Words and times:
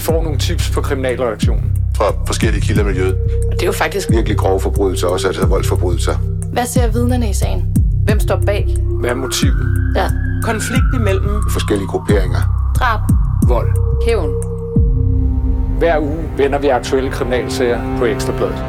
Vi 0.00 0.04
får 0.04 0.22
nogle 0.22 0.38
tips 0.38 0.70
på 0.70 0.80
kriminalreaktionen. 0.80 1.72
Fra 1.96 2.04
forskellige 2.26 2.60
kilder 2.60 2.82
i 2.82 2.84
miljøet. 2.84 3.14
Og 3.46 3.52
det 3.52 3.62
er 3.62 3.66
jo 3.66 3.72
faktisk 3.72 4.10
Virkelig 4.10 4.38
grove 4.38 4.60
forbrydelser, 4.60 5.06
også 5.06 5.26
altså 5.26 5.46
voldsforbrydelser. 5.46 6.14
Hvad 6.52 6.66
ser 6.66 6.92
vidnerne 6.92 7.30
i 7.30 7.32
sagen? 7.32 7.76
Hvem 8.04 8.20
står 8.20 8.42
bag? 8.46 8.76
Hvad 9.00 9.10
er 9.10 9.14
motivet? 9.14 9.92
Ja. 9.96 10.10
Konflikt 10.42 10.84
imellem 10.94 11.42
Forskellige 11.50 11.88
grupperinger. 11.88 12.72
Drab. 12.78 13.00
Vold. 13.48 13.68
Hævn. 14.06 14.30
Hver 15.78 15.98
uge 15.98 16.24
vender 16.36 16.58
vi 16.58 16.68
aktuelle 16.68 17.10
kriminalsager 17.10 17.98
på 17.98 18.04
Ekstrabladet. 18.04 18.64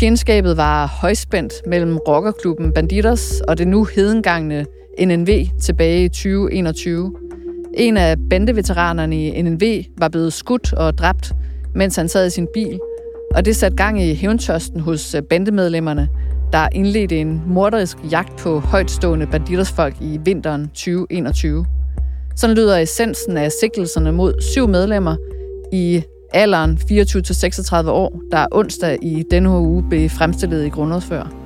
Fjendskabet 0.00 0.56
var 0.56 0.86
højspændt 0.86 1.52
mellem 1.66 1.96
rockerklubben 1.96 2.72
Banditos 2.72 3.40
og 3.48 3.58
det 3.58 3.68
nu 3.68 3.84
hedengangne 3.84 4.66
NNV 5.00 5.28
tilbage 5.60 6.04
i 6.04 6.08
2021. 6.08 7.12
En 7.74 7.96
af 7.96 8.16
bandeveteranerne 8.30 9.26
i 9.26 9.42
NNV 9.42 9.84
var 9.98 10.08
blevet 10.08 10.32
skudt 10.32 10.72
og 10.72 10.98
dræbt, 10.98 11.32
mens 11.74 11.96
han 11.96 12.08
sad 12.08 12.26
i 12.26 12.30
sin 12.30 12.48
bil, 12.54 12.80
og 13.34 13.44
det 13.44 13.56
satte 13.56 13.76
gang 13.76 14.02
i 14.02 14.14
hævntørsten 14.14 14.80
hos 14.80 15.14
øh, 15.14 15.22
bandemedlemmerne, 15.22 16.08
der 16.52 16.68
indledte 16.72 17.20
en 17.20 17.42
morderisk 17.46 17.96
jagt 18.10 18.36
på 18.38 18.58
højtstående 18.58 19.26
banditersfolk 19.26 19.96
i 20.00 20.18
vinteren 20.24 20.68
2021. 20.68 21.66
Sådan 22.36 22.56
lyder 22.56 22.78
essensen 22.78 23.36
af 23.36 23.52
sigtelserne 23.60 24.12
mod 24.12 24.40
syv 24.40 24.68
medlemmer 24.68 25.16
i 25.72 26.02
alderen 26.32 26.78
24-36 26.90 27.88
år, 27.88 28.20
der 28.30 28.46
onsdag 28.50 28.98
i 29.02 29.24
denne 29.30 29.50
uge 29.50 29.84
blev 29.88 30.10
fremstillet 30.10 30.66
i 30.66 30.68
grundlovsfører. 30.68 31.41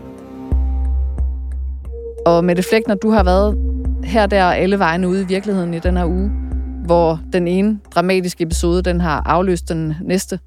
Og 2.27 2.45
med 2.45 2.57
det 2.57 2.65
flæk, 2.65 2.83
når 2.87 2.95
du 2.95 3.11
har 3.11 3.25
været 3.25 3.57
her, 4.05 4.27
der 4.27 4.45
og 4.45 4.57
alle 4.57 4.79
vegne 4.79 5.09
ude 5.09 5.23
i 5.23 5.25
virkeligheden 5.25 5.75
i 5.75 5.79
den 5.79 5.97
her 5.97 6.07
uge, 6.07 6.31
hvor 6.85 7.21
den 7.33 7.49
ene 7.49 7.81
dramatiske 7.95 8.43
episode, 8.45 8.83
den 8.83 9.01
har 9.01 9.23
afløst 9.27 9.69
den 9.69 9.95
næste. 10.05 10.39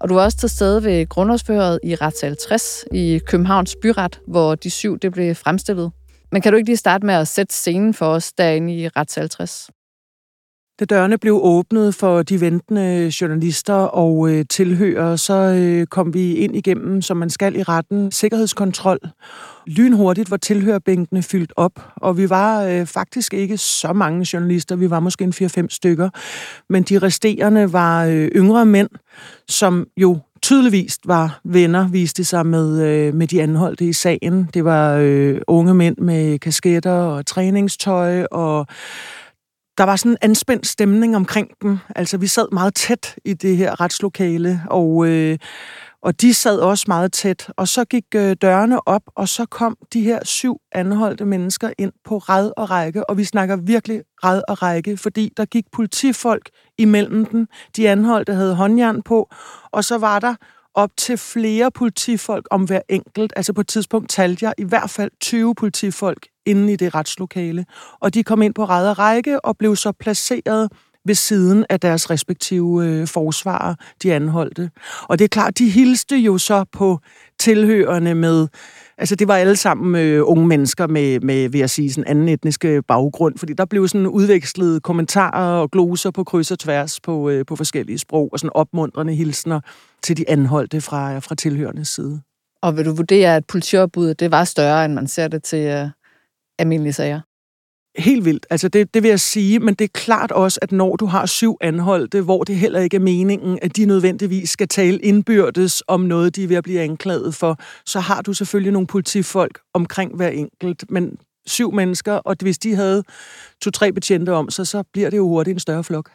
Og 0.00 0.08
du 0.08 0.14
var 0.14 0.24
også 0.24 0.38
til 0.38 0.48
stede 0.48 0.84
ved 0.84 1.08
grundlovsføret 1.08 1.80
i 1.82 1.94
retssal 1.94 2.36
60 2.48 2.84
i 2.92 3.20
Københavns 3.26 3.76
Byret, 3.82 4.20
hvor 4.28 4.54
de 4.54 4.70
syv 4.70 4.98
det 4.98 5.12
blev 5.12 5.34
fremstillet. 5.34 5.90
Men 6.32 6.42
kan 6.42 6.52
du 6.52 6.56
ikke 6.56 6.68
lige 6.68 6.76
starte 6.76 7.06
med 7.06 7.14
at 7.14 7.28
sætte 7.28 7.54
scenen 7.54 7.94
for 7.94 8.06
os 8.06 8.32
derinde 8.32 8.74
i 8.74 8.88
retssal 8.88 9.28
60? 9.28 9.70
Da 10.80 10.84
dørene 10.84 11.18
blev 11.18 11.40
åbnet 11.42 11.94
for 11.94 12.22
de 12.22 12.40
ventende 12.40 13.12
journalister 13.20 13.74
og 13.74 14.30
øh, 14.30 14.44
tilhører, 14.50 15.16
så 15.16 15.34
øh, 15.34 15.86
kom 15.86 16.14
vi 16.14 16.34
ind 16.34 16.56
igennem, 16.56 17.02
som 17.02 17.16
man 17.16 17.30
skal 17.30 17.56
i 17.56 17.62
retten, 17.62 18.12
sikkerhedskontrol. 18.12 18.98
Lynhurtigt 19.66 20.30
var 20.30 20.36
tilhørbænkene 20.36 21.22
fyldt 21.22 21.52
op, 21.56 21.72
og 21.96 22.18
vi 22.18 22.30
var 22.30 22.62
øh, 22.62 22.86
faktisk 22.86 23.34
ikke 23.34 23.56
så 23.56 23.92
mange 23.92 24.26
journalister, 24.32 24.76
vi 24.76 24.90
var 24.90 25.00
måske 25.00 25.24
en 25.24 25.34
4-5 25.36 25.66
stykker, 25.70 26.10
men 26.72 26.82
de 26.82 26.98
resterende 26.98 27.72
var 27.72 28.04
øh, 28.04 28.28
yngre 28.28 28.66
mænd, 28.66 28.88
som 29.48 29.86
jo 29.96 30.18
tydeligvis 30.42 30.98
var 31.04 31.40
venner, 31.44 31.88
viste 31.88 32.24
sig 32.24 32.46
med, 32.46 32.82
øh, 32.82 33.14
med 33.14 33.26
de 33.26 33.42
anholdte 33.42 33.84
i 33.84 33.92
sagen. 33.92 34.48
Det 34.54 34.64
var 34.64 34.96
øh, 34.96 35.40
unge 35.46 35.74
mænd 35.74 35.96
med 35.98 36.38
kasketter 36.38 36.92
og 36.92 37.26
træningstøj 37.26 38.24
og 38.24 38.66
der 39.78 39.84
var 39.84 39.96
sådan 39.96 40.12
en 40.12 40.18
anspændt 40.20 40.66
stemning 40.66 41.16
omkring 41.16 41.48
dem. 41.62 41.78
Altså, 41.96 42.18
vi 42.18 42.26
sad 42.26 42.46
meget 42.52 42.74
tæt 42.74 43.16
i 43.24 43.34
det 43.34 43.56
her 43.56 43.80
retslokale, 43.80 44.62
og, 44.70 45.06
øh, 45.06 45.38
og 46.02 46.20
de 46.20 46.34
sad 46.34 46.58
også 46.58 46.84
meget 46.88 47.12
tæt. 47.12 47.50
Og 47.56 47.68
så 47.68 47.84
gik 47.84 48.04
øh, 48.14 48.36
dørene 48.42 48.88
op, 48.88 49.02
og 49.06 49.28
så 49.28 49.46
kom 49.46 49.76
de 49.92 50.00
her 50.00 50.24
syv 50.24 50.60
anholdte 50.72 51.24
mennesker 51.24 51.70
ind 51.78 51.92
på 52.04 52.18
ræd 52.18 52.52
og 52.56 52.70
række, 52.70 53.10
og 53.10 53.18
vi 53.18 53.24
snakker 53.24 53.56
virkelig 53.56 54.02
ræd 54.24 54.42
og 54.48 54.62
række, 54.62 54.96
fordi 54.96 55.32
der 55.36 55.44
gik 55.44 55.64
politifolk 55.72 56.50
imellem 56.78 57.26
dem. 57.26 57.46
De 57.76 57.88
anholdte 57.88 58.34
havde 58.34 58.54
håndjern 58.54 59.02
på, 59.02 59.28
og 59.72 59.84
så 59.84 59.98
var 59.98 60.18
der 60.18 60.34
op 60.74 60.90
til 60.96 61.18
flere 61.18 61.70
politifolk 61.70 62.46
om 62.50 62.64
hver 62.64 62.80
enkelt. 62.88 63.32
Altså 63.36 63.52
på 63.52 63.60
et 63.60 63.68
tidspunkt 63.68 64.10
talte 64.10 64.44
jeg 64.44 64.54
i 64.58 64.64
hvert 64.64 64.90
fald 64.90 65.10
20 65.20 65.54
politifolk 65.54 66.26
inde 66.46 66.72
i 66.72 66.76
det 66.76 66.94
retslokale. 66.94 67.64
Og 68.00 68.14
de 68.14 68.24
kom 68.24 68.42
ind 68.42 68.54
på 68.54 68.64
ræd 68.64 68.90
og 68.90 68.98
række 68.98 69.44
og 69.44 69.56
blev 69.58 69.76
så 69.76 69.92
placeret 69.92 70.68
ved 71.04 71.14
siden 71.14 71.64
af 71.70 71.80
deres 71.80 72.10
respektive 72.10 72.86
øh, 72.86 73.06
forsvarer, 73.06 73.74
de 74.02 74.14
anholdte. 74.14 74.70
Og 75.02 75.18
det 75.18 75.24
er 75.24 75.28
klart, 75.28 75.58
de 75.58 75.68
hilste 75.68 76.16
jo 76.16 76.38
så 76.38 76.64
på 76.72 76.98
tilhørende 77.38 78.14
med, 78.14 78.48
altså 78.98 79.16
det 79.16 79.28
var 79.28 79.36
alle 79.36 79.56
sammen 79.56 80.02
øh, 80.02 80.22
unge 80.24 80.46
mennesker 80.46 80.86
med, 80.86 81.20
med, 81.20 81.48
vil 81.48 81.58
jeg 81.58 81.70
sige, 81.70 81.92
sådan 81.92 82.10
anden 82.10 82.28
etniske 82.28 82.68
øh, 82.68 82.82
baggrund, 82.88 83.38
fordi 83.38 83.52
der 83.52 83.64
blev 83.64 83.88
sådan 83.88 84.06
udvekslet 84.06 84.82
kommentarer 84.82 85.60
og 85.60 85.70
gloser 85.70 86.10
på 86.10 86.24
kryds 86.24 86.50
og 86.50 86.58
tværs 86.58 87.00
på, 87.00 87.30
øh, 87.30 87.46
på 87.46 87.56
forskellige 87.56 87.98
sprog, 87.98 88.28
og 88.32 88.38
sådan 88.38 88.50
opmuntrende 88.54 89.14
hilsner 89.14 89.60
til 90.02 90.16
de 90.16 90.30
anholdte 90.30 90.80
fra, 90.80 91.18
fra 91.18 91.34
tilhørende 91.34 91.84
side. 91.84 92.20
Og 92.62 92.76
vil 92.76 92.84
du 92.84 92.94
vurdere, 92.94 93.36
at 93.36 93.46
politiopbuddet 93.46 94.20
det 94.20 94.30
var 94.30 94.44
større, 94.44 94.84
end 94.84 94.94
man 94.94 95.06
ser 95.06 95.28
det 95.28 95.42
til 95.42 95.66
øh, 95.66 95.88
almindelige 96.58 96.92
sager? 96.92 97.20
Helt 97.98 98.24
vildt. 98.24 98.46
Altså 98.50 98.68
det, 98.68 98.94
det 98.94 99.02
vil 99.02 99.08
jeg 99.08 99.20
sige, 99.20 99.58
men 99.58 99.74
det 99.74 99.84
er 99.84 99.88
klart 99.94 100.32
også, 100.32 100.58
at 100.62 100.72
når 100.72 100.96
du 100.96 101.06
har 101.06 101.26
syv 101.26 101.56
anholdte, 101.60 102.20
hvor 102.20 102.44
det 102.44 102.56
heller 102.56 102.80
ikke 102.80 102.96
er 102.96 103.00
meningen, 103.00 103.58
at 103.62 103.76
de 103.76 103.86
nødvendigvis 103.86 104.50
skal 104.50 104.68
tale 104.68 104.98
indbyrdes 104.98 105.82
om 105.88 106.00
noget, 106.00 106.36
de 106.36 106.44
er 106.44 106.48
ved 106.48 106.56
at 106.56 106.64
blive 106.64 106.80
anklaget 106.80 107.34
for, 107.34 107.58
så 107.86 108.00
har 108.00 108.22
du 108.22 108.32
selvfølgelig 108.32 108.72
nogle 108.72 108.86
politifolk 108.86 109.60
omkring 109.74 110.16
hver 110.16 110.28
enkelt. 110.28 110.84
Men 110.90 111.16
syv 111.46 111.72
mennesker, 111.72 112.12
og 112.12 112.36
hvis 112.40 112.58
de 112.58 112.74
havde 112.74 113.02
to-tre 113.62 113.92
betjente 113.92 114.30
om 114.30 114.50
sig, 114.50 114.66
så 114.66 114.82
bliver 114.92 115.10
det 115.10 115.16
jo 115.16 115.28
hurtigt 115.28 115.54
en 115.54 115.60
større 115.60 115.84
flok. 115.84 116.10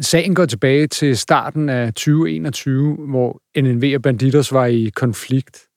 Sagen 0.00 0.34
går 0.34 0.46
tilbage 0.46 0.86
til 0.86 1.16
starten 1.16 1.68
af 1.68 1.94
2021, 1.94 2.94
hvor 2.94 3.40
NNV 3.60 3.92
og 3.94 4.02
Banditos 4.02 4.52
var 4.52 4.66
i 4.66 4.90
konflikt. 4.94 5.67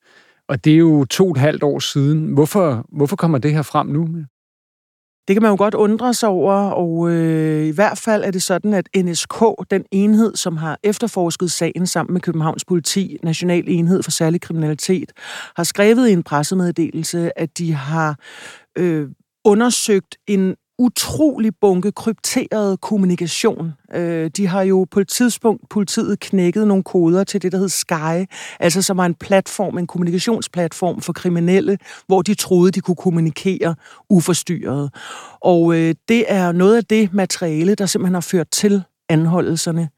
Og 0.51 0.65
det 0.65 0.73
er 0.73 0.77
jo 0.77 1.05
to 1.05 1.25
og 1.25 1.31
et 1.31 1.37
halvt 1.37 1.63
år 1.63 1.79
siden. 1.79 2.33
Hvorfor, 2.33 2.85
hvorfor 2.89 3.15
kommer 3.15 3.37
det 3.37 3.53
her 3.53 3.61
frem 3.61 3.87
nu? 3.87 4.07
Det 5.27 5.35
kan 5.35 5.41
man 5.41 5.51
jo 5.51 5.55
godt 5.57 5.73
undre 5.73 6.13
sig 6.13 6.29
over, 6.29 6.53
og 6.53 7.11
øh, 7.11 7.65
i 7.65 7.71
hvert 7.71 7.97
fald 7.97 8.23
er 8.23 8.31
det 8.31 8.43
sådan, 8.43 8.73
at 8.73 8.89
NSK, 8.95 9.43
den 9.71 9.85
enhed, 9.91 10.35
som 10.35 10.57
har 10.57 10.79
efterforsket 10.83 11.51
sagen 11.51 11.87
sammen 11.87 12.13
med 12.13 12.21
Københavns 12.21 12.65
Politi, 12.65 13.17
National 13.23 13.63
Enhed 13.67 14.03
for 14.03 14.11
Særlig 14.11 14.41
Kriminalitet, 14.41 15.11
har 15.55 15.63
skrevet 15.63 16.09
i 16.09 16.13
en 16.13 16.23
pressemeddelelse, 16.23 17.39
at 17.39 17.57
de 17.57 17.73
har 17.73 18.19
øh, 18.77 19.09
undersøgt 19.45 20.17
en 20.27 20.55
utrolig 20.79 21.51
bunke 21.61 21.91
krypteret 21.91 22.81
kommunikation. 22.81 23.71
Øh, 23.93 24.31
de 24.37 24.47
har 24.47 24.61
jo 24.61 24.87
på 24.91 24.99
et 24.99 25.07
tidspunkt 25.07 25.69
politiet 25.69 26.19
knækket 26.19 26.67
nogle 26.67 26.83
koder 26.83 27.23
til 27.23 27.41
det, 27.41 27.51
der 27.51 27.57
hed 27.57 27.69
Sky, 27.69 28.31
altså 28.59 28.81
som 28.81 28.97
var 28.97 29.05
en 29.05 29.15
platform, 29.15 29.77
en 29.77 29.87
kommunikationsplatform 29.87 31.01
for 31.01 31.13
kriminelle, 31.13 31.77
hvor 32.07 32.21
de 32.21 32.33
troede, 32.33 32.71
de 32.71 32.81
kunne 32.81 32.95
kommunikere 32.95 33.75
uforstyrret. 34.09 34.89
Og 35.41 35.75
øh, 35.75 35.95
det 36.07 36.25
er 36.27 36.51
noget 36.51 36.77
af 36.77 36.85
det 36.85 37.13
materiale, 37.13 37.75
der 37.75 37.85
simpelthen 37.85 38.13
har 38.13 38.21
ført 38.21 38.47
til 38.51 38.83
anholdelserne. 39.11 39.89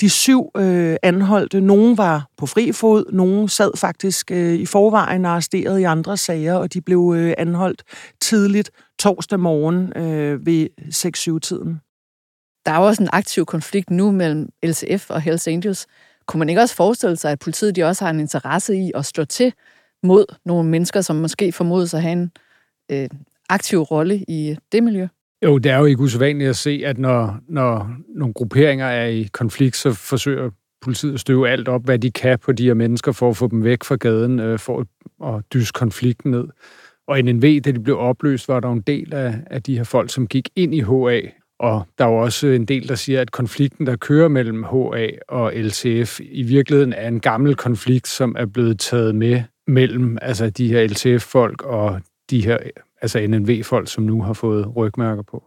De 0.00 0.10
syv 0.10 0.50
øh, 0.56 0.96
anholdte, 1.02 1.60
nogen 1.60 1.98
var 1.98 2.28
på 2.36 2.46
fri 2.46 2.72
fod, 2.72 3.12
nogen 3.12 3.48
sad 3.48 3.76
faktisk 3.76 4.30
øh, 4.30 4.54
i 4.54 4.66
forvejen 4.66 5.24
arresteret 5.24 5.80
i 5.80 5.82
andre 5.82 6.16
sager, 6.16 6.54
og 6.54 6.72
de 6.74 6.80
blev 6.80 7.14
øh, 7.16 7.34
anholdt 7.38 7.82
tidligt 8.20 8.70
torsdag 8.98 9.40
morgen 9.40 9.96
øh, 9.96 10.46
ved 10.46 10.68
6-7-tiden. 10.80 11.80
Der 12.66 12.72
er 12.72 12.76
jo 12.76 12.86
også 12.86 13.02
en 13.02 13.08
aktiv 13.12 13.46
konflikt 13.46 13.90
nu 13.90 14.10
mellem 14.10 14.48
LCF 14.62 15.10
og 15.10 15.20
Hells 15.20 15.48
Angels. 15.48 15.86
Kunne 16.26 16.38
man 16.38 16.48
ikke 16.48 16.60
også 16.60 16.74
forestille 16.74 17.16
sig, 17.16 17.32
at 17.32 17.38
politiet 17.38 17.76
de 17.76 17.84
også 17.84 18.04
har 18.04 18.10
en 18.10 18.20
interesse 18.20 18.76
i 18.76 18.92
at 18.94 19.06
stå 19.06 19.24
til 19.24 19.52
mod 20.02 20.24
nogle 20.44 20.68
mennesker, 20.68 21.00
som 21.00 21.16
måske 21.16 21.52
formodes 21.52 21.94
at 21.94 22.02
have 22.02 22.12
en 22.12 22.32
øh, 22.90 23.08
aktiv 23.48 23.78
rolle 23.78 24.24
i 24.28 24.56
det 24.72 24.82
miljø? 24.82 25.06
Jo, 25.44 25.58
det 25.58 25.72
er 25.72 25.78
jo 25.78 25.84
ikke 25.84 26.02
usædvanligt 26.02 26.50
at 26.50 26.56
se, 26.56 26.82
at 26.86 26.98
når, 26.98 27.38
når 27.48 27.90
nogle 28.08 28.34
grupperinger 28.34 28.86
er 28.86 29.06
i 29.06 29.28
konflikt, 29.32 29.76
så 29.76 29.92
forsøger 29.92 30.50
politiet 30.82 31.14
at 31.14 31.20
støve 31.20 31.48
alt 31.48 31.68
op, 31.68 31.84
hvad 31.84 31.98
de 31.98 32.10
kan 32.10 32.38
på 32.38 32.52
de 32.52 32.64
her 32.66 32.74
mennesker, 32.74 33.12
for 33.12 33.30
at 33.30 33.36
få 33.36 33.48
dem 33.48 33.64
væk 33.64 33.84
fra 33.84 33.96
gaden, 33.96 34.40
øh, 34.40 34.58
for 34.58 34.86
at 35.24 35.44
dyse 35.54 35.72
konflikten 35.74 36.30
ned. 36.30 36.48
Og 37.08 37.22
NNV, 37.22 37.60
da 37.60 37.70
de 37.70 37.80
blev 37.80 37.98
opløst, 37.98 38.48
var 38.48 38.60
der 38.60 38.72
en 38.72 38.80
del 38.80 39.14
af, 39.14 39.34
af 39.46 39.62
de 39.62 39.76
her 39.76 39.84
folk, 39.84 40.10
som 40.10 40.26
gik 40.26 40.48
ind 40.56 40.74
i 40.74 40.80
HA. 40.80 41.20
Og 41.58 41.82
der 41.98 42.04
er 42.04 42.08
jo 42.08 42.16
også 42.16 42.46
en 42.46 42.64
del, 42.64 42.88
der 42.88 42.94
siger, 42.94 43.20
at 43.20 43.30
konflikten, 43.30 43.86
der 43.86 43.96
kører 43.96 44.28
mellem 44.28 44.64
HA 44.64 45.08
og 45.28 45.52
LTF, 45.54 46.20
i 46.20 46.42
virkeligheden 46.42 46.92
er 46.92 47.08
en 47.08 47.20
gammel 47.20 47.54
konflikt, 47.54 48.08
som 48.08 48.36
er 48.38 48.46
blevet 48.46 48.78
taget 48.78 49.14
med 49.14 49.42
mellem 49.66 50.18
altså 50.22 50.50
de 50.50 50.68
her 50.68 50.86
LTF-folk 50.86 51.62
og 51.62 52.00
de 52.30 52.44
her 52.44 52.58
altså 53.02 53.26
NNV-folk, 53.26 53.90
som 53.90 54.04
nu 54.04 54.22
har 54.22 54.32
fået 54.32 54.76
rygmærker 54.76 55.22
på. 55.22 55.44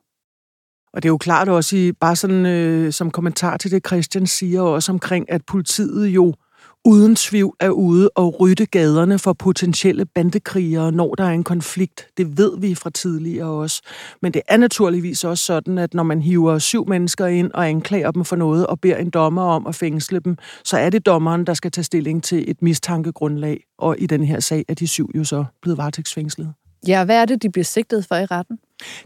Og 0.93 1.03
det 1.03 1.09
er 1.09 1.11
jo 1.11 1.17
klart 1.17 1.49
også, 1.49 1.77
i, 1.77 1.91
bare 1.91 2.15
sådan 2.15 2.45
øh, 2.45 2.93
som 2.93 3.11
kommentar 3.11 3.57
til 3.57 3.71
det, 3.71 3.87
Christian 3.87 4.27
siger, 4.27 4.61
også 4.61 4.91
omkring, 4.91 5.31
at 5.31 5.45
politiet 5.45 6.07
jo 6.07 6.33
uden 6.85 7.15
tvivl 7.15 7.55
er 7.59 7.69
ude 7.69 8.09
og 8.15 8.39
rydde 8.39 8.65
gaderne 8.65 9.19
for 9.19 9.33
potentielle 9.33 10.05
bandekrigere, 10.05 10.91
når 10.91 11.15
der 11.15 11.23
er 11.23 11.29
en 11.29 11.43
konflikt. 11.43 12.07
Det 12.17 12.37
ved 12.37 12.59
vi 12.59 12.75
fra 12.75 12.89
tidligere 12.89 13.47
også. 13.47 13.81
Men 14.21 14.33
det 14.33 14.41
er 14.47 14.57
naturligvis 14.57 15.23
også 15.23 15.45
sådan, 15.45 15.77
at 15.77 15.93
når 15.93 16.03
man 16.03 16.21
hiver 16.21 16.59
syv 16.59 16.87
mennesker 16.87 17.25
ind 17.25 17.51
og 17.51 17.69
anklager 17.69 18.11
dem 18.11 18.25
for 18.25 18.35
noget 18.35 18.67
og 18.67 18.79
beder 18.79 18.97
en 18.97 19.09
dommer 19.09 19.41
om 19.41 19.67
at 19.67 19.75
fængsle 19.75 20.19
dem, 20.19 20.37
så 20.63 20.77
er 20.77 20.89
det 20.89 21.05
dommeren, 21.05 21.45
der 21.45 21.53
skal 21.53 21.71
tage 21.71 21.85
stilling 21.85 22.23
til 22.23 22.51
et 22.51 22.61
mistankegrundlag. 22.61 23.63
Og 23.77 23.95
i 23.99 24.05
den 24.05 24.23
her 24.23 24.39
sag 24.39 24.65
er 24.67 24.73
de 24.73 24.87
syv 24.87 25.11
jo 25.15 25.23
så 25.23 25.45
blevet 25.61 25.77
varetægtsfængslet. 25.77 26.53
Ja, 26.87 27.05
hvad 27.05 27.21
er 27.21 27.25
det, 27.25 27.41
de 27.41 27.49
bliver 27.49 27.65
sigtet 27.65 28.05
for 28.05 28.15
i 28.15 28.25
retten? 28.25 28.59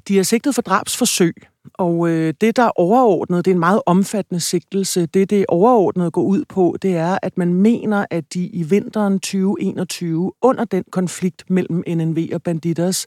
De 0.07 0.19
er 0.19 0.23
sigtet 0.23 0.55
for 0.55 0.61
drabsforsøg, 0.61 1.35
og 1.73 2.09
øh, 2.09 2.33
det, 2.41 2.55
der 2.55 2.63
er 2.63 2.79
overordnet, 2.79 3.45
det 3.45 3.51
er 3.51 3.55
en 3.55 3.59
meget 3.59 3.81
omfattende 3.85 4.39
sigtelse. 4.39 5.05
Det, 5.05 5.29
det 5.29 5.45
overordnet 5.49 6.13
går 6.13 6.21
ud 6.21 6.43
på, 6.49 6.77
det 6.81 6.95
er, 6.95 7.17
at 7.21 7.37
man 7.37 7.53
mener, 7.53 8.05
at 8.11 8.33
de 8.33 8.47
i 8.47 8.63
vinteren 8.63 9.19
2021, 9.19 10.31
under 10.41 10.65
den 10.65 10.83
konflikt 10.91 11.49
mellem 11.49 11.83
NNV 11.87 12.29
og 12.33 12.43
Banditers, 12.43 13.05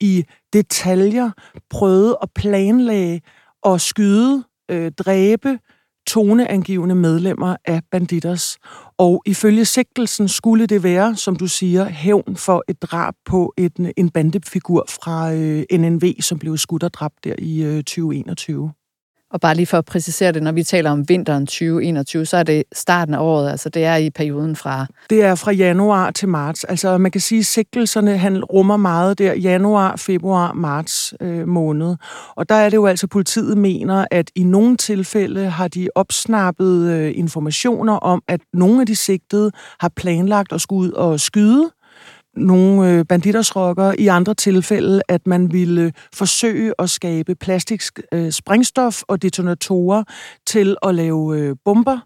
i 0.00 0.24
detaljer 0.52 1.30
prøvede 1.70 2.18
at 2.22 2.28
planlægge 2.34 3.22
og 3.62 3.80
skyde, 3.80 4.44
øh, 4.70 4.92
dræbe, 4.92 5.58
toneangivende 6.06 6.94
medlemmer 6.94 7.56
af 7.64 7.80
Banditters. 7.90 8.58
Og 8.98 9.22
ifølge 9.26 9.64
sigtelsen 9.64 10.28
skulle 10.28 10.66
det 10.66 10.82
være, 10.82 11.16
som 11.16 11.36
du 11.36 11.46
siger, 11.46 11.84
hævn 11.84 12.36
for 12.36 12.64
et 12.68 12.82
drab 12.82 13.14
på 13.24 13.54
et, 13.56 13.92
en 13.96 14.10
bandefigur 14.10 14.84
fra 14.88 15.32
øh, 15.32 15.64
NNV, 15.72 16.20
som 16.20 16.38
blev 16.38 16.56
skudt 16.56 16.82
og 16.82 16.94
dræbt 16.94 17.24
der 17.24 17.34
i 17.38 17.62
øh, 17.62 17.76
2021. 17.76 18.72
Og 19.34 19.40
bare 19.40 19.54
lige 19.54 19.66
for 19.66 19.78
at 19.78 19.84
præcisere 19.84 20.32
det, 20.32 20.42
når 20.42 20.52
vi 20.52 20.62
taler 20.62 20.90
om 20.90 21.08
vinteren 21.08 21.46
2021, 21.46 22.26
så 22.26 22.36
er 22.36 22.42
det 22.42 22.64
starten 22.72 23.14
af 23.14 23.18
året, 23.18 23.50
altså 23.50 23.68
det 23.68 23.84
er 23.84 23.96
i 23.96 24.10
perioden 24.10 24.56
fra... 24.56 24.86
Det 25.10 25.22
er 25.22 25.34
fra 25.34 25.52
januar 25.52 26.10
til 26.10 26.28
marts. 26.28 26.64
Altså 26.64 26.98
man 26.98 27.10
kan 27.10 27.20
sige, 27.20 27.38
at 27.38 27.46
sigtelserne 27.46 28.18
han 28.18 28.44
rummer 28.44 28.76
meget 28.76 29.18
der 29.18 29.34
januar, 29.34 29.96
februar, 29.96 30.52
marts 30.52 31.14
øh, 31.20 31.48
måned. 31.48 31.96
Og 32.36 32.48
der 32.48 32.54
er 32.54 32.68
det 32.70 32.76
jo 32.76 32.86
altså, 32.86 33.06
politiet 33.06 33.58
mener, 33.58 34.06
at 34.10 34.30
i 34.34 34.42
nogle 34.42 34.76
tilfælde 34.76 35.46
har 35.46 35.68
de 35.68 35.88
opsnappet 35.94 36.90
øh, 36.90 37.12
informationer 37.14 37.92
om, 37.96 38.22
at 38.28 38.40
nogle 38.52 38.80
af 38.80 38.86
de 38.86 38.96
sigtede 38.96 39.50
har 39.80 39.90
planlagt 39.96 40.52
at 40.52 40.60
skulle 40.60 40.88
ud 40.88 40.92
og 40.92 41.20
skyde 41.20 41.70
nogle 42.36 42.90
øh, 42.90 43.04
banditersrokker, 43.04 43.94
i 43.98 44.06
andre 44.06 44.34
tilfælde, 44.34 45.02
at 45.08 45.26
man 45.26 45.52
ville 45.52 45.82
øh, 45.82 45.92
forsøge 46.14 46.72
at 46.78 46.90
skabe 46.90 47.34
plastisk 47.34 48.00
øh, 48.14 48.30
sprængstof 48.30 49.02
og 49.02 49.22
detonatorer 49.22 50.04
til 50.46 50.76
at 50.82 50.94
lave 50.94 51.38
øh, 51.38 51.56
bomber 51.64 51.98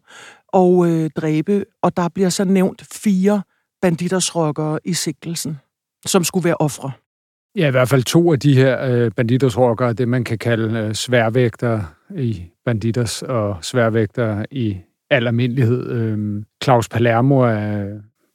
og 0.48 0.88
øh, 0.88 1.10
dræbe. 1.16 1.64
Og 1.82 1.96
der 1.96 2.08
bliver 2.08 2.28
så 2.28 2.44
nævnt 2.44 2.82
fire 2.92 3.42
banditersrokkere 3.82 4.78
i 4.84 4.92
sigtelsen, 4.92 5.58
som 6.06 6.24
skulle 6.24 6.44
være 6.44 6.56
ofre. 6.60 6.92
Ja, 7.56 7.68
i 7.68 7.70
hvert 7.70 7.88
fald 7.88 8.02
to 8.02 8.32
af 8.32 8.40
de 8.40 8.54
her 8.54 8.84
øh, 8.84 9.10
banditersrokkere, 9.16 9.92
det 9.92 10.08
man 10.08 10.24
kan 10.24 10.38
kalde 10.38 10.78
øh, 10.78 10.94
sværvægter 10.94 11.82
i 12.16 12.42
banditers 12.64 13.22
og 13.22 13.56
sværvægter 13.62 14.44
i 14.50 14.76
al 15.10 15.26
almindelighed. 15.26 15.90
Øh, 15.90 16.42
Claus 16.64 16.88
Palermo 16.88 17.38
er 17.38 17.86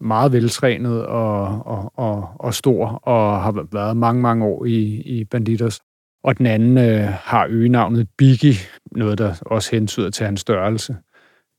meget 0.03 0.31
veltrænet 0.31 1.05
og, 1.05 1.65
og, 1.65 1.91
og, 1.95 2.29
og 2.39 2.53
stor, 2.53 2.87
og 2.87 3.41
har 3.41 3.67
været 3.71 3.97
mange, 3.97 4.21
mange 4.21 4.45
år 4.45 4.65
i, 4.65 5.01
i 5.05 5.23
Banditers. 5.25 5.79
Og 6.23 6.37
den 6.37 6.45
anden 6.45 6.77
øh, 6.77 7.07
har 7.09 7.47
øgenavnet 7.49 8.07
Biggie, 8.17 8.55
noget 8.91 9.17
der 9.17 9.35
også 9.45 9.71
hensyder 9.71 10.09
til 10.09 10.25
hans 10.25 10.41
størrelse. 10.41 10.97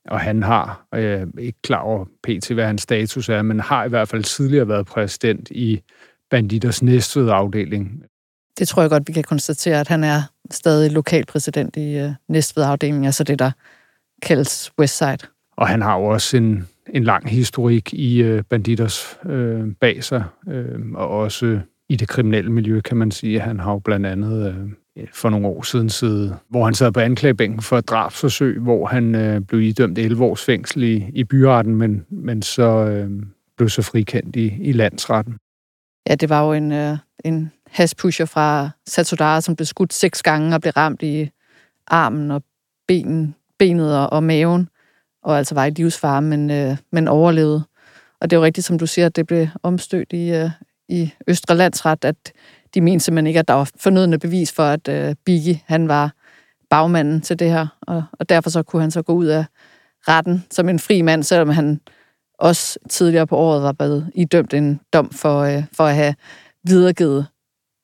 Og 0.08 0.20
han 0.20 0.42
har, 0.42 0.86
og 0.92 1.02
jeg 1.02 1.12
er 1.12 1.26
ikke 1.38 1.62
klar 1.62 1.80
over 1.80 2.04
pt. 2.04 2.50
hvad 2.50 2.66
hans 2.66 2.82
status 2.82 3.28
er, 3.28 3.42
men 3.42 3.60
har 3.60 3.84
i 3.84 3.88
hvert 3.88 4.08
fald 4.08 4.22
tidligere 4.22 4.68
været 4.68 4.86
præsident 4.86 5.50
i 5.50 5.80
Banditers 6.30 6.82
næste 6.82 7.20
afdeling. 7.20 8.02
Det 8.58 8.68
tror 8.68 8.82
jeg 8.82 8.90
godt, 8.90 9.08
vi 9.08 9.12
kan 9.12 9.24
konstatere, 9.24 9.80
at 9.80 9.88
han 9.88 10.04
er 10.04 10.22
stadig 10.50 10.92
lokalpræsident 10.92 11.76
i 11.76 11.98
øh, 11.98 12.10
Næstved 12.28 12.64
afdelingen, 12.64 13.04
altså 13.04 13.24
det, 13.24 13.38
der 13.38 13.50
kaldes 14.22 14.72
Westside. 14.78 15.18
Og 15.56 15.68
han 15.68 15.82
har 15.82 15.98
jo 15.98 16.04
også 16.04 16.36
en, 16.36 16.68
en 16.92 17.04
lang 17.04 17.30
historik 17.30 17.92
i 17.92 18.22
øh, 18.22 18.42
banditers 18.42 19.18
øh, 19.26 19.72
bag 19.80 20.04
sig, 20.04 20.24
øh, 20.48 20.80
og 20.94 21.08
også 21.08 21.60
i 21.88 21.96
det 21.96 22.08
kriminelle 22.08 22.52
miljø, 22.52 22.80
kan 22.80 22.96
man 22.96 23.10
sige. 23.10 23.40
Han 23.40 23.60
har 23.60 23.72
jo 23.72 23.78
blandt 23.78 24.06
andet 24.06 24.48
øh, 24.48 25.06
for 25.12 25.30
nogle 25.30 25.46
år 25.46 25.62
siden 25.62 25.90
siddet, 25.90 26.36
hvor 26.48 26.64
han 26.64 26.74
sad 26.74 26.92
på 26.92 27.00
anklagebænken 27.00 27.62
for 27.62 27.78
et 27.78 27.88
drabsforsøg, 27.88 28.58
hvor 28.58 28.86
han 28.86 29.14
øh, 29.14 29.40
blev 29.40 29.60
idømt 29.60 29.98
11 29.98 30.24
års 30.24 30.44
fængsel 30.44 30.82
i, 30.82 31.10
i 31.14 31.24
byretten, 31.24 31.76
men, 31.76 32.06
men 32.10 32.42
så 32.42 32.62
øh, 32.62 33.10
blev 33.56 33.68
så 33.68 33.82
frikendt 33.82 34.36
i, 34.36 34.54
i 34.60 34.72
landsretten. 34.72 35.36
Ja, 36.08 36.14
det 36.14 36.28
var 36.28 36.46
jo 36.46 36.52
en, 36.52 36.72
øh, 36.72 36.96
en 37.24 37.52
haspusher 37.66 38.26
fra 38.26 38.70
Satudara, 38.86 39.40
som 39.40 39.56
blev 39.56 39.66
skudt 39.66 39.92
seks 39.92 40.22
gange 40.22 40.54
og 40.54 40.60
blev 40.60 40.72
ramt 40.72 41.02
i 41.02 41.30
armen 41.86 42.30
og 42.30 42.42
ben, 42.88 43.34
benet 43.58 43.98
og, 43.98 44.12
og 44.12 44.22
maven 44.22 44.68
og 45.24 45.38
altså 45.38 45.54
var 45.54 45.64
i 45.64 45.70
livsfare, 45.70 46.22
men, 46.22 46.50
øh, 46.50 46.76
men 46.92 47.08
overlevede. 47.08 47.64
Og 48.20 48.30
det 48.30 48.36
er 48.36 48.40
jo 48.40 48.44
rigtigt, 48.44 48.66
som 48.66 48.78
du 48.78 48.86
siger, 48.86 49.06
at 49.06 49.16
det 49.16 49.26
blev 49.26 49.46
omstødt 49.62 50.12
i, 50.12 50.30
øh, 50.32 50.50
i 50.88 51.12
Østre 51.28 51.56
Landsret, 51.56 52.04
at 52.04 52.32
de 52.74 52.80
mente 52.80 53.04
simpelthen 53.04 53.26
ikke, 53.26 53.40
at 53.40 53.48
der 53.48 53.54
var 53.54 53.70
fornødende 53.76 54.18
bevis 54.18 54.52
for, 54.52 54.62
at 54.62 54.88
øh, 54.88 55.14
Biggie, 55.24 55.60
han 55.66 55.88
var 55.88 56.12
bagmanden 56.70 57.20
til 57.20 57.38
det 57.38 57.50
her, 57.50 57.66
og, 57.80 58.04
og 58.12 58.28
derfor 58.28 58.50
så 58.50 58.62
kunne 58.62 58.82
han 58.82 58.90
så 58.90 59.02
gå 59.02 59.12
ud 59.12 59.26
af 59.26 59.44
retten 60.08 60.44
som 60.50 60.68
en 60.68 60.78
fri 60.78 61.02
mand, 61.02 61.22
selvom 61.22 61.48
han 61.48 61.80
også 62.38 62.78
tidligere 62.90 63.26
på 63.26 63.36
året 63.36 63.62
var 63.62 63.72
blevet 63.72 64.10
idømt 64.14 64.54
en 64.54 64.80
dom 64.92 65.10
for, 65.10 65.40
øh, 65.40 65.62
for 65.72 65.84
at 65.84 65.94
have 65.94 66.14
videregivet 66.64 67.26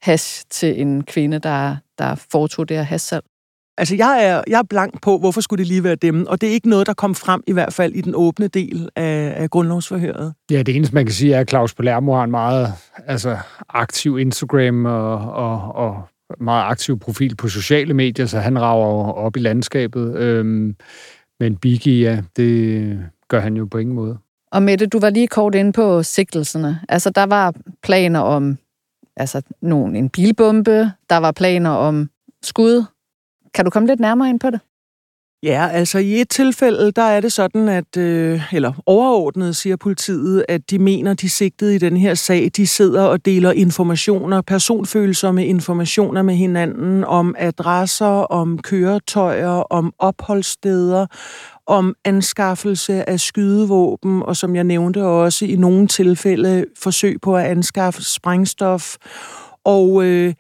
hash 0.03 0.45
til 0.51 0.81
en 0.81 1.05
kvinde, 1.05 1.39
der, 1.39 1.77
der 1.99 2.15
foretog 2.15 2.69
det 2.69 2.77
her 2.77 2.85
hashsalg. 2.85 3.25
Altså, 3.81 3.97
jeg 3.97 4.25
er, 4.25 4.43
jeg 4.47 4.59
er 4.59 4.63
blank 4.63 5.03
på, 5.03 5.19
hvorfor 5.19 5.41
skulle 5.41 5.59
det 5.59 5.67
lige 5.67 5.85
være 5.85 5.95
dem, 5.95 6.27
og 6.27 6.41
det 6.41 6.49
er 6.49 6.53
ikke 6.53 6.69
noget, 6.69 6.87
der 6.87 6.95
kom 6.95 7.15
frem, 7.15 7.43
i 7.47 7.53
hvert 7.53 7.73
fald 7.73 7.93
i 7.93 8.01
den 8.01 8.15
åbne 8.15 8.49
del 8.49 8.89
af, 8.97 9.35
af 9.37 9.51
grundlovsforhøret. 9.51 10.35
Ja, 10.51 10.63
det 10.63 10.77
eneste, 10.77 10.95
man 10.95 11.07
kan 11.07 11.15
sige, 11.15 11.35
er, 11.35 11.41
at 11.41 11.51
Claus 11.51 11.75
Palermo 11.75 12.15
har 12.15 12.25
en 12.25 12.31
meget 12.31 12.73
altså, 13.07 13.39
aktiv 13.69 14.19
Instagram 14.19 14.85
og, 14.85 15.19
og, 15.19 15.75
og 15.75 16.03
meget 16.41 16.65
aktiv 16.71 16.99
profil 16.99 17.37
på 17.37 17.49
sociale 17.49 17.95
medier, 17.95 18.27
så 18.27 18.39
han 18.39 18.61
rager 18.61 19.13
op 19.13 19.37
i 19.37 19.41
landskabet. 19.41 20.17
Øhm, 20.17 20.77
men 21.41 21.57
Biggie, 21.57 22.11
ja, 22.11 22.23
det 22.37 22.99
gør 23.29 23.41
han 23.41 23.57
jo 23.57 23.65
på 23.65 23.79
ingen 23.79 23.95
måde. 23.95 24.19
Og 24.53 24.63
Mette, 24.63 24.87
du 24.87 24.99
var 24.99 25.11
lige 25.11 25.29
kort 25.29 25.55
inde 25.55 25.73
på 25.73 26.03
sigtelserne. 26.03 26.81
Altså, 26.89 27.11
der 27.11 27.27
var 27.27 27.55
planer 27.83 28.21
om 28.21 28.59
altså, 29.17 29.43
nogen, 29.63 29.97
en 29.97 30.09
bilbombe, 30.09 30.91
der 31.11 31.17
var 31.17 31.33
planer 31.33 31.71
om 31.71 32.11
skud, 32.43 32.85
kan 33.55 33.65
du 33.65 33.71
komme 33.71 33.89
lidt 33.89 34.01
nærmere 34.01 34.29
ind 34.31 34.41
på 34.41 34.51
det? 34.51 34.61
Ja, 35.43 35.69
altså 35.73 35.99
i 35.99 36.21
et 36.21 36.29
tilfælde, 36.29 36.93
der 36.93 37.03
er 37.03 37.21
det 37.21 37.33
sådan, 37.33 37.69
at, 37.69 37.97
øh, 37.97 38.55
eller 38.55 38.73
overordnet 38.87 39.57
siger 39.57 39.77
politiet, 39.77 40.45
at 40.49 40.71
de 40.71 40.79
mener, 40.79 41.15
de 41.15 41.31
sigtede 41.31 41.75
i 41.75 41.79
den 41.79 41.97
her 41.97 42.15
sag, 42.15 42.51
de 42.57 42.67
sidder 42.67 43.03
og 43.03 43.25
deler 43.25 43.53
informationer, 43.53 44.41
personfølsomme 44.41 45.47
informationer 45.47 46.23
med 46.23 46.35
hinanden 46.35 47.05
om 47.05 47.35
adresser, 47.39 48.07
om 48.07 48.59
køretøjer, 48.59 49.73
om 49.73 49.93
opholdssteder, 49.99 51.07
om 51.67 51.95
anskaffelse 52.05 53.09
af 53.09 53.21
skydevåben, 53.21 54.23
og 54.23 54.37
som 54.37 54.57
jeg 54.57 54.65
nævnte 54.65 55.05
også 55.05 55.45
i 55.45 55.57
nogle 55.57 55.87
tilfælde 55.87 56.65
forsøg 56.79 57.21
på 57.23 57.37
at 57.37 57.45
anskaffe 57.45 58.03
sprængstof. 58.05 58.97
Og 59.65 60.05
øh, 60.05 60.35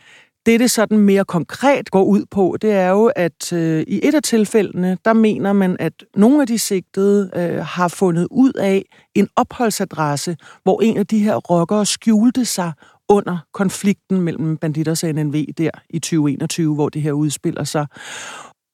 det, 0.50 0.61
det 0.61 0.71
sådan 0.71 0.99
mere 0.99 1.25
konkret 1.25 1.90
går 1.90 2.04
ud 2.04 2.25
på, 2.30 2.57
det 2.62 2.73
er 2.73 2.88
jo, 2.88 3.12
at 3.16 3.52
øh, 3.52 3.85
i 3.87 4.00
et 4.02 4.14
af 4.14 4.23
tilfældene, 4.23 4.99
der 5.04 5.12
mener 5.12 5.52
man, 5.52 5.76
at 5.78 5.92
nogle 6.16 6.40
af 6.40 6.47
de 6.47 6.59
sigtede 6.59 7.30
øh, 7.37 7.64
har 7.64 7.88
fundet 7.88 8.28
ud 8.30 8.52
af 8.52 8.85
en 9.14 9.28
opholdsadresse, 9.37 10.37
hvor 10.62 10.80
en 10.80 10.97
af 10.97 11.07
de 11.07 11.19
her 11.19 11.37
rockere 11.37 11.87
skjulte 11.87 12.45
sig 12.45 12.73
under 13.09 13.38
konflikten 13.52 14.21
mellem 14.21 14.57
banditter 14.57 15.00
og 15.04 15.14
NNV 15.14 15.45
der 15.59 15.71
i 15.90 15.99
2021, 15.99 16.75
hvor 16.75 16.88
det 16.88 17.02
her 17.02 17.12
udspiller 17.12 17.64
sig 17.64 17.87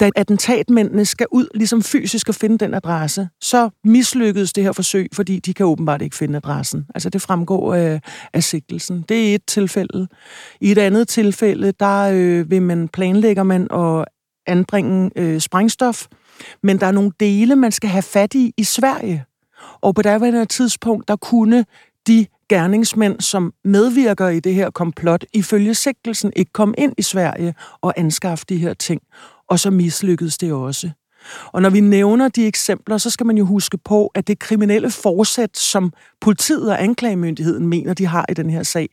da 0.01 0.11
attentatmændene 0.17 1.05
skal 1.05 1.27
ud 1.31 1.47
ligesom 1.55 1.83
fysisk 1.83 2.29
og 2.29 2.35
finde 2.35 2.59
den 2.59 2.75
adresse, 2.75 3.29
så 3.41 3.71
mislykkedes 3.85 4.53
det 4.53 4.65
her 4.65 4.73
forsøg, 4.73 5.09
fordi 5.13 5.39
de 5.39 5.55
kan 5.55 5.67
åbenbart 5.67 6.03
ikke 6.03 6.17
finde 6.17 6.37
adressen. 6.37 6.87
Altså 6.95 7.11
det 7.11 7.23
fremgår 7.23 7.75
af, 7.75 8.01
af 8.33 8.45
sigtelsen. 8.45 9.05
Det 9.09 9.31
er 9.31 9.35
et 9.35 9.47
tilfælde. 9.47 10.09
I 10.61 10.71
et 10.71 10.79
andet 10.79 11.09
tilfælde, 11.09 11.73
der 11.81 12.11
øh, 12.13 12.51
vil 12.51 12.63
man 12.63 12.89
planlægger 12.89 13.43
man 13.43 13.69
at 13.73 14.05
anbringe 14.47 15.11
øh, 15.17 15.41
sprængstof, 15.41 16.07
men 16.63 16.81
der 16.81 16.87
er 16.87 16.93
nogle 16.93 17.13
dele, 17.21 17.57
man 17.57 17.73
skal 17.73 17.91
have 17.91 18.03
fat 18.03 18.35
i 18.35 18.55
i 18.57 18.65
Sverige. 18.65 19.25
Og 19.81 19.95
på 19.95 20.03
daværende 20.03 20.47
tidspunkt, 20.47 21.09
der 21.09 21.17
kunne 21.17 21.65
de 22.07 22.27
gerningsmænd, 22.49 23.21
som 23.21 23.53
medvirker 23.65 24.29
i 24.29 24.41
det 24.41 24.55
her 24.55 24.71
komplot, 24.71 25.25
ifølge 25.33 25.75
sigtelsen 25.75 26.33
ikke 26.37 26.53
komme 26.53 26.75
ind 26.79 26.93
i 26.99 27.03
Sverige 27.03 27.55
og 27.81 27.95
anskaffe 27.97 28.45
de 28.49 28.57
her 28.57 28.75
ting 28.75 29.03
og 29.49 29.61
så 29.61 29.71
mislykkedes 29.71 30.39
det 30.39 30.53
også. 30.53 30.91
Og 31.47 31.63
når 31.63 31.71
vi 31.71 31.81
nævner 31.81 32.29
de 32.29 32.47
eksempler, 32.47 32.99
så 32.99 33.11
skal 33.11 33.27
man 33.27 33.39
jo 33.39 33.45
huske 33.45 33.79
på, 33.79 34.11
at 34.15 34.27
det 34.27 34.39
kriminelle 34.39 34.91
forsæt, 34.91 35.59
som 35.59 35.93
politiet 36.21 36.71
og 36.71 36.83
anklagemyndigheden 36.83 37.67
mener, 37.67 37.95
de 37.95 38.07
har 38.07 38.25
i 38.29 38.35
den 38.35 38.51
her 38.51 38.63
sag, 38.63 38.89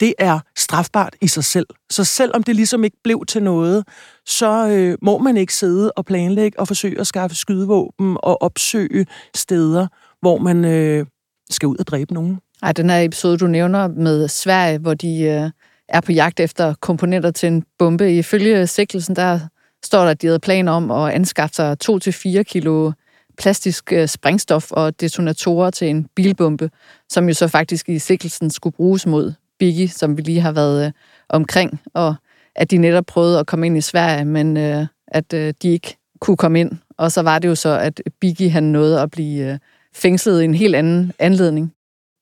det 0.00 0.14
er 0.18 0.40
strafbart 0.56 1.16
i 1.20 1.28
sig 1.28 1.44
selv. 1.44 1.66
Så 1.90 2.04
selvom 2.04 2.42
det 2.42 2.56
ligesom 2.56 2.84
ikke 2.84 2.96
blev 3.04 3.24
til 3.28 3.42
noget, 3.42 3.84
så 4.26 4.68
øh, 4.68 4.98
må 5.02 5.18
man 5.18 5.36
ikke 5.36 5.54
sidde 5.54 5.92
og 5.92 6.04
planlægge 6.04 6.60
og 6.60 6.68
forsøge 6.68 7.00
at 7.00 7.06
skaffe 7.06 7.36
skydevåben 7.36 8.16
og 8.22 8.42
opsøge 8.42 9.06
steder, 9.34 9.86
hvor 10.20 10.38
man 10.38 10.64
øh, 10.64 11.06
skal 11.50 11.66
ud 11.66 11.76
og 11.76 11.86
dræbe 11.86 12.14
nogen. 12.14 12.38
Ej, 12.62 12.72
den 12.72 12.90
her 12.90 13.00
episode, 13.00 13.38
du 13.38 13.46
nævner 13.46 13.88
med 13.88 14.28
Sverige, 14.28 14.78
hvor 14.78 14.94
de 14.94 15.20
øh, 15.22 15.50
er 15.88 16.00
på 16.00 16.12
jagt 16.12 16.40
efter 16.40 16.74
komponenter 16.80 17.30
til 17.30 17.46
en 17.46 17.64
bombe. 17.78 18.16
Ifølge 18.16 18.66
sigtelsen, 18.66 19.16
der 19.16 19.40
står 19.84 20.02
der, 20.02 20.10
at 20.10 20.22
de 20.22 20.26
havde 20.26 20.38
planer 20.38 20.72
om 20.72 20.90
at 20.90 21.12
anskaffe 21.12 21.54
sig 21.54 21.76
2-4 21.84 22.42
kilo 22.42 22.92
plastisk 23.38 23.92
øh, 23.92 24.08
sprængstof 24.08 24.72
og 24.72 25.00
detonatorer 25.00 25.70
til 25.70 25.88
en 25.88 26.06
bilbombe, 26.14 26.70
som 27.08 27.28
jo 27.28 27.34
så 27.34 27.48
faktisk 27.48 27.88
i 27.88 27.98
sikkelsen 27.98 28.50
skulle 28.50 28.76
bruges 28.76 29.06
mod 29.06 29.32
Biggie, 29.58 29.88
som 29.88 30.16
vi 30.16 30.22
lige 30.22 30.40
har 30.40 30.52
været 30.52 30.86
øh, 30.86 30.92
omkring, 31.28 31.80
og 31.94 32.14
at 32.54 32.70
de 32.70 32.76
netop 32.76 33.06
prøvede 33.06 33.38
at 33.38 33.46
komme 33.46 33.66
ind 33.66 33.76
i 33.76 33.80
Sverige, 33.80 34.24
men 34.24 34.56
øh, 34.56 34.86
at 35.08 35.32
øh, 35.32 35.54
de 35.62 35.68
ikke 35.68 35.96
kunne 36.20 36.36
komme 36.36 36.60
ind. 36.60 36.72
Og 36.98 37.12
så 37.12 37.22
var 37.22 37.38
det 37.38 37.48
jo 37.48 37.54
så, 37.54 37.68
at 37.68 38.02
Biggie 38.20 38.50
han 38.50 38.62
nåede 38.62 39.00
at 39.00 39.10
blive 39.10 39.52
øh, 39.52 39.58
fængslet 39.94 40.42
i 40.42 40.44
en 40.44 40.54
helt 40.54 40.74
anden 40.74 41.12
anledning. 41.18 41.72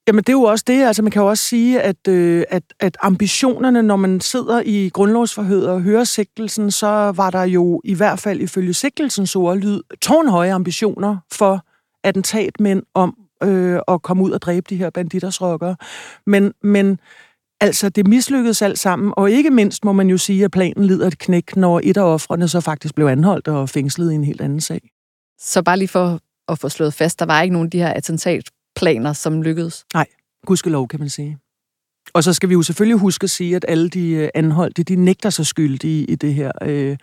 Jamen, 0.07 0.23
det 0.23 0.29
er 0.29 0.33
jo 0.33 0.43
også 0.43 0.63
det. 0.67 0.83
Altså, 0.83 1.01
man 1.01 1.11
kan 1.11 1.21
jo 1.21 1.27
også 1.27 1.43
sige, 1.45 1.81
at, 1.81 2.07
øh, 2.07 2.43
at, 2.49 2.63
at 2.79 2.97
ambitionerne, 3.01 3.83
når 3.83 3.95
man 3.95 4.21
sidder 4.21 4.61
i 4.65 4.89
grundlovsforhøret 4.93 5.67
og 5.67 5.81
hører 5.81 6.03
sigtelsen, 6.03 6.71
så 6.71 6.87
var 7.15 7.29
der 7.29 7.43
jo 7.43 7.81
i 7.83 7.93
hvert 7.93 8.19
fald 8.19 8.41
ifølge 8.41 8.73
sigtelsens 8.73 9.35
ordlyd 9.35 9.81
tårnhøje 10.01 10.53
ambitioner 10.53 11.17
for 11.33 11.65
attentatmænd 12.03 12.83
om 12.93 13.17
øh, 13.43 13.79
at 13.87 14.01
komme 14.01 14.23
ud 14.23 14.31
og 14.31 14.41
dræbe 14.41 14.65
de 14.69 14.75
her 14.75 14.89
banditersrokkere. 14.89 15.75
Men, 16.25 16.53
men 16.63 16.99
altså, 17.61 17.89
det 17.89 18.07
mislykkedes 18.07 18.61
alt 18.61 18.79
sammen, 18.79 19.13
og 19.17 19.31
ikke 19.31 19.49
mindst 19.49 19.85
må 19.85 19.91
man 19.91 20.09
jo 20.09 20.17
sige, 20.17 20.45
at 20.45 20.51
planen 20.51 20.85
lider 20.85 21.07
et 21.07 21.19
knæk, 21.19 21.55
når 21.55 21.81
et 21.83 21.97
af 21.97 22.13
offrene 22.13 22.47
så 22.47 22.61
faktisk 22.61 22.95
blev 22.95 23.07
anholdt 23.07 23.47
og 23.47 23.69
fængslet 23.69 24.11
i 24.11 24.15
en 24.15 24.23
helt 24.23 24.41
anden 24.41 24.61
sag. 24.61 24.81
Så 25.39 25.61
bare 25.63 25.77
lige 25.77 25.87
for 25.87 26.19
at 26.47 26.59
få 26.59 26.69
slået 26.69 26.93
fast, 26.93 27.19
der 27.19 27.25
var 27.25 27.41
ikke 27.41 27.53
nogen 27.53 27.67
af 27.67 27.71
de 27.71 27.77
her 27.77 27.93
attentat 27.93 28.49
attentatplaner, 28.77 29.13
som 29.13 29.41
lykkedes? 29.41 29.85
Nej, 29.93 30.07
gudskelov, 30.45 30.87
kan 30.87 30.99
man 30.99 31.09
sige. 31.09 31.37
Og 32.13 32.23
så 32.23 32.33
skal 32.33 32.49
vi 32.49 32.53
jo 32.53 32.61
selvfølgelig 32.61 32.99
huske 32.99 33.23
at 33.23 33.29
sige, 33.29 33.55
at 33.55 33.65
alle 33.67 33.89
de 33.89 34.09
øh, 34.09 34.29
anholdte, 34.35 34.83
de 34.83 34.95
nægter 34.95 35.29
sig 35.29 35.45
skyldige 35.45 36.05
i 36.05 36.15
det 36.15 36.33
her 36.33 36.51
øh, 36.61 36.97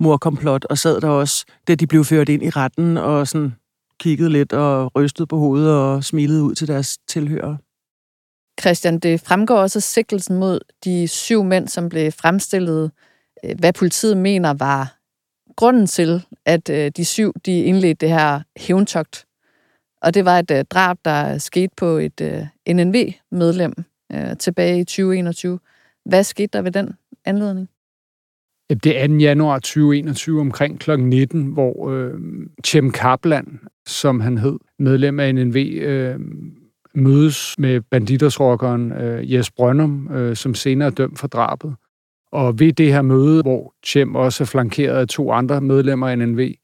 morkomplot, 0.00 0.64
og 0.64 0.78
sad 0.78 1.00
der 1.00 1.08
også, 1.08 1.44
da 1.68 1.74
de 1.74 1.86
blev 1.86 2.04
ført 2.04 2.28
ind 2.28 2.42
i 2.42 2.50
retten, 2.50 2.96
og 2.96 3.28
sådan 3.28 3.54
kiggede 4.00 4.30
lidt 4.30 4.52
og 4.52 4.96
rystede 4.96 5.26
på 5.26 5.38
hovedet 5.38 5.70
og 5.70 6.04
smilede 6.04 6.42
ud 6.42 6.54
til 6.54 6.68
deres 6.68 6.98
tilhører. 7.08 7.56
Christian, 8.60 8.98
det 8.98 9.20
fremgår 9.20 9.56
også 9.56 9.80
sigtelsen 9.80 10.36
mod 10.36 10.60
de 10.84 11.08
syv 11.08 11.44
mænd, 11.44 11.68
som 11.68 11.88
blev 11.88 12.12
fremstillet, 12.12 12.90
øh, 13.44 13.58
hvad 13.58 13.72
politiet 13.72 14.16
mener 14.16 14.54
var 14.54 14.96
grunden 15.56 15.86
til, 15.86 16.26
at 16.46 16.68
øh, 16.68 16.90
de 16.96 17.04
syv 17.04 17.32
de 17.46 17.60
indledte 17.60 18.06
det 18.06 18.08
her 18.08 18.40
hævntogt. 18.56 19.26
Og 20.04 20.14
det 20.14 20.24
var 20.24 20.38
et 20.38 20.50
øh, 20.50 20.64
drab, 20.64 20.96
der 21.04 21.38
skete 21.38 21.72
på 21.76 21.86
et 21.86 22.20
øh, 22.20 22.74
NNV-medlem 22.74 23.72
øh, 24.12 24.36
tilbage 24.36 24.80
i 24.80 24.84
2021. 24.84 25.58
Hvad 26.04 26.24
skete 26.24 26.48
der 26.52 26.62
ved 26.62 26.72
den 26.72 26.92
anledning? 27.24 27.68
Det 28.70 29.02
er 29.02 29.06
2. 29.08 29.14
januar 29.14 29.58
2021 29.58 30.40
omkring 30.40 30.80
kl. 30.80 30.98
19, 30.98 31.44
hvor 31.44 31.90
øh, 31.90 32.20
Chem 32.66 32.90
Kaplan, 32.90 33.60
som 33.86 34.20
han 34.20 34.38
hed, 34.38 34.58
medlem 34.78 35.20
af 35.20 35.34
NNV, 35.34 35.56
øh, 35.56 36.20
mødes 36.94 37.58
med 37.58 37.80
banditersrockeren 37.80 38.92
øh, 38.92 39.32
Jes 39.32 39.50
Brønum, 39.50 40.12
øh, 40.12 40.36
som 40.36 40.54
senere 40.54 40.88
er 40.88 40.92
dømt 40.92 41.18
for 41.18 41.28
drabet. 41.28 41.74
Og 42.32 42.58
ved 42.60 42.72
det 42.72 42.92
her 42.92 43.02
møde, 43.02 43.42
hvor 43.42 43.74
Chem 43.86 44.14
også 44.14 44.44
er 44.44 44.46
flankeret 44.46 44.96
af 44.96 45.08
to 45.08 45.32
andre 45.32 45.60
medlemmer 45.60 46.08
af 46.08 46.18
NNV, 46.18 46.54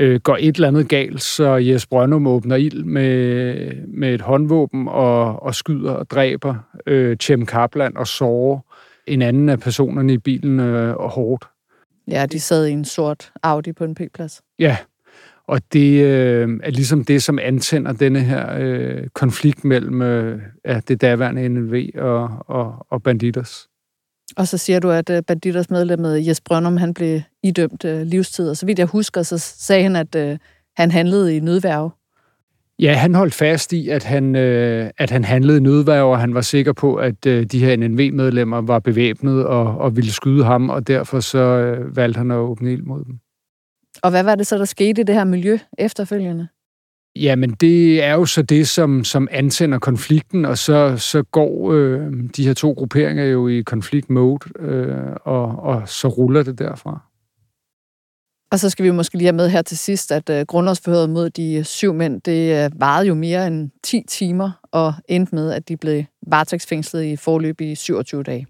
øh, 0.00 0.20
går 0.20 0.36
et 0.40 0.54
eller 0.54 0.68
andet 0.68 0.88
galt, 0.88 1.22
så 1.22 1.56
Jes 1.56 1.86
Brøndum 1.86 2.26
åbner 2.26 2.56
ild 2.56 2.84
med, 2.84 3.56
med 3.86 4.14
et 4.14 4.20
håndvåben 4.20 4.88
og, 4.88 5.42
og 5.42 5.54
skyder 5.54 5.92
og 5.92 6.10
dræber 6.10 6.54
øh, 6.86 7.16
Chem 7.16 7.46
Kaplan 7.46 7.96
og 7.96 8.06
sårer 8.06 8.60
en 9.06 9.22
anden 9.22 9.48
af 9.48 9.60
personerne 9.60 10.12
i 10.12 10.18
bilen 10.18 10.60
øh, 10.60 10.94
hårdt. 10.98 11.44
Ja, 12.08 12.26
de 12.26 12.40
sad 12.40 12.66
i 12.66 12.72
en 12.72 12.84
sort 12.84 13.32
Audi 13.42 13.72
på 13.72 13.84
en 13.84 13.94
P-plads. 13.94 14.42
Ja, 14.58 14.76
og 15.46 15.60
det 15.72 16.04
øh, 16.04 16.48
er 16.62 16.70
ligesom 16.70 17.04
det, 17.04 17.22
som 17.22 17.38
antænder 17.38 17.92
denne 17.92 18.20
her 18.20 18.58
øh, 18.58 19.08
konflikt 19.14 19.64
mellem 19.64 20.02
øh, 20.02 20.42
ja, 20.64 20.80
det 20.88 21.00
daværende 21.00 21.48
NLV 21.48 21.88
og, 21.94 22.28
og, 22.46 22.86
og 22.90 23.02
Banditers. 23.02 23.68
Og 24.36 24.48
så 24.48 24.58
siger 24.58 24.80
du, 24.80 24.90
at 24.90 25.10
øh, 25.10 25.22
Banditers 25.22 25.70
medlem 25.70 26.04
Jes 26.04 26.40
Brøndum, 26.40 26.76
han 26.76 26.94
blev 26.94 27.20
idømt 27.42 27.84
øh, 27.84 28.02
livstid. 28.02 28.50
Og 28.50 28.56
så 28.56 28.66
vidt 28.66 28.78
jeg 28.78 28.86
husker, 28.86 29.22
så 29.22 29.38
sagde 29.38 29.82
han, 29.82 29.96
at 29.96 30.14
øh, 30.14 30.38
han 30.76 30.90
handlede 30.90 31.36
i 31.36 31.40
nødværve. 31.40 31.90
Ja, 32.78 32.94
han 32.94 33.14
holdt 33.14 33.34
fast 33.34 33.72
i, 33.72 33.88
at 33.88 34.04
han, 34.04 34.36
øh, 34.36 34.90
at 34.98 35.10
han 35.10 35.24
handlede 35.24 35.58
i 35.58 35.60
nødværve, 35.60 36.12
og 36.12 36.20
han 36.20 36.34
var 36.34 36.40
sikker 36.40 36.72
på, 36.72 36.94
at 36.94 37.26
øh, 37.26 37.46
de 37.46 37.64
her 37.64 37.76
NNV-medlemmer 37.76 38.60
var 38.60 38.78
bevæbnet 38.78 39.46
og, 39.46 39.78
og 39.78 39.96
ville 39.96 40.12
skyde 40.12 40.44
ham, 40.44 40.70
og 40.70 40.86
derfor 40.86 41.20
så 41.20 41.38
øh, 41.38 41.96
valgte 41.96 42.18
han 42.18 42.30
at 42.30 42.36
åbne 42.36 42.72
ild 42.72 42.82
mod 42.82 43.04
dem. 43.04 43.18
Og 44.02 44.10
hvad 44.10 44.22
var 44.22 44.34
det 44.34 44.46
så, 44.46 44.58
der 44.58 44.64
skete 44.64 45.00
i 45.00 45.04
det 45.04 45.14
her 45.14 45.24
miljø 45.24 45.58
efterfølgende? 45.78 46.48
Jamen, 47.16 47.50
det 47.50 48.04
er 48.04 48.12
jo 48.12 48.24
så 48.24 48.42
det, 48.42 48.68
som, 48.68 49.04
som 49.04 49.28
antænder 49.30 49.78
konflikten, 49.78 50.44
og 50.44 50.58
så, 50.58 50.96
så 50.96 51.22
går 51.22 51.72
øh, 51.72 52.12
de 52.36 52.46
her 52.46 52.54
to 52.54 52.72
grupperinger 52.72 53.24
jo 53.24 53.48
i 53.48 53.60
konflikt-mode, 53.60 54.38
øh, 54.58 54.96
og, 55.24 55.46
og 55.46 55.88
så 55.88 56.08
ruller 56.08 56.42
det 56.42 56.58
derfra. 56.58 57.00
Og 58.52 58.60
så 58.60 58.70
skal 58.70 58.84
vi 58.84 58.90
måske 58.90 59.14
lige 59.14 59.26
have 59.26 59.36
med 59.36 59.48
her 59.48 59.62
til 59.62 59.78
sidst, 59.78 60.12
at 60.12 60.30
øh, 60.30 60.46
grundlovsforhøret 60.46 61.10
mod 61.10 61.30
de 61.30 61.54
øh, 61.54 61.64
syv 61.64 61.94
mænd, 61.94 62.20
det 62.20 62.64
øh, 62.64 62.80
varede 62.80 63.06
jo 63.06 63.14
mere 63.14 63.46
end 63.46 63.70
10 63.82 64.02
timer, 64.08 64.50
og 64.72 64.94
endte 65.08 65.34
med, 65.34 65.52
at 65.52 65.68
de 65.68 65.76
blev 65.76 66.04
varetægtsfængslet 66.26 67.04
i 67.04 67.16
forløb 67.16 67.60
i 67.60 67.74
27 67.74 68.22
dage. 68.22 68.46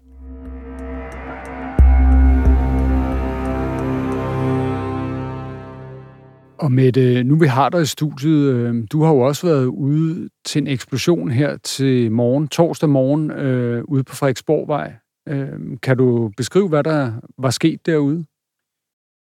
Og 6.57 6.71
Mette, 6.71 7.23
nu 7.23 7.35
vi 7.35 7.47
har 7.47 7.69
dig 7.69 7.81
i 7.81 7.85
studiet, 7.85 8.53
øh, 8.53 8.83
du 8.91 9.03
har 9.03 9.13
jo 9.13 9.19
også 9.19 9.47
været 9.47 9.65
ude 9.65 10.29
til 10.45 10.61
en 10.61 10.67
eksplosion 10.67 11.31
her 11.31 11.57
til 11.57 12.11
morgen, 12.11 12.47
torsdag 12.47 12.89
morgen, 12.89 13.31
øh, 13.31 13.83
ude 13.83 14.03
på 14.03 14.15
Frederiksborgvej. 14.15 14.93
Øh, 15.29 15.59
kan 15.83 15.97
du 15.97 16.31
beskrive, 16.37 16.69
hvad 16.69 16.83
der 16.83 17.11
var 17.37 17.49
sket 17.49 17.85
derude? 17.85 18.25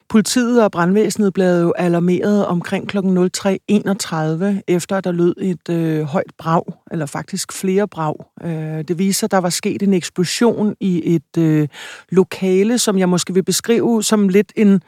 Politiet 0.09 0.64
og 0.64 0.73
brandvæsenet 0.73 1.33
blev 1.33 1.61
jo 1.61 1.71
alarmeret 1.71 2.47
omkring 2.47 2.88
kl. 2.88 2.99
03.31, 2.99 4.62
efter 4.69 5.00
der 5.00 5.12
lød 5.12 5.35
et 5.40 5.69
øh, 5.71 6.02
højt 6.02 6.33
brag, 6.38 6.62
eller 6.90 7.07
faktisk 7.07 7.52
flere 7.52 7.88
brag. 7.88 8.14
Øh, 8.45 8.85
det 8.88 8.99
viser, 8.99 9.26
at 9.26 9.31
der 9.31 9.38
var 9.38 9.50
sket 9.50 9.83
en 9.83 9.95
eksplosion 9.95 10.75
i 10.81 11.14
et 11.14 11.38
øh, 11.38 11.69
lokale, 12.09 12.78
som 12.78 12.99
jeg 12.99 13.09
måske 13.09 13.35
vil 13.35 13.45
beskrive 13.45 14.02
som 14.02 14.28
lidt 14.28 14.52
en 14.57 14.83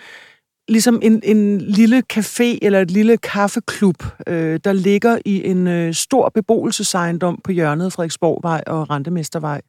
ligesom 0.68 0.98
en, 1.02 1.20
en 1.24 1.60
lille 1.60 2.02
café 2.12 2.58
eller 2.62 2.80
et 2.80 2.90
lille 2.90 3.16
kaffeklub, 3.16 4.04
øh, 4.26 4.60
der 4.64 4.72
ligger 4.72 5.18
i 5.24 5.44
en 5.44 5.66
øh, 5.66 5.94
stor 5.94 6.28
beboelsesejendom 6.28 7.40
på 7.44 7.52
hjørnet 7.52 7.92
Frederiksborgvej 7.92 8.62
og 8.66 8.90
Rentemestervej. 8.90 9.60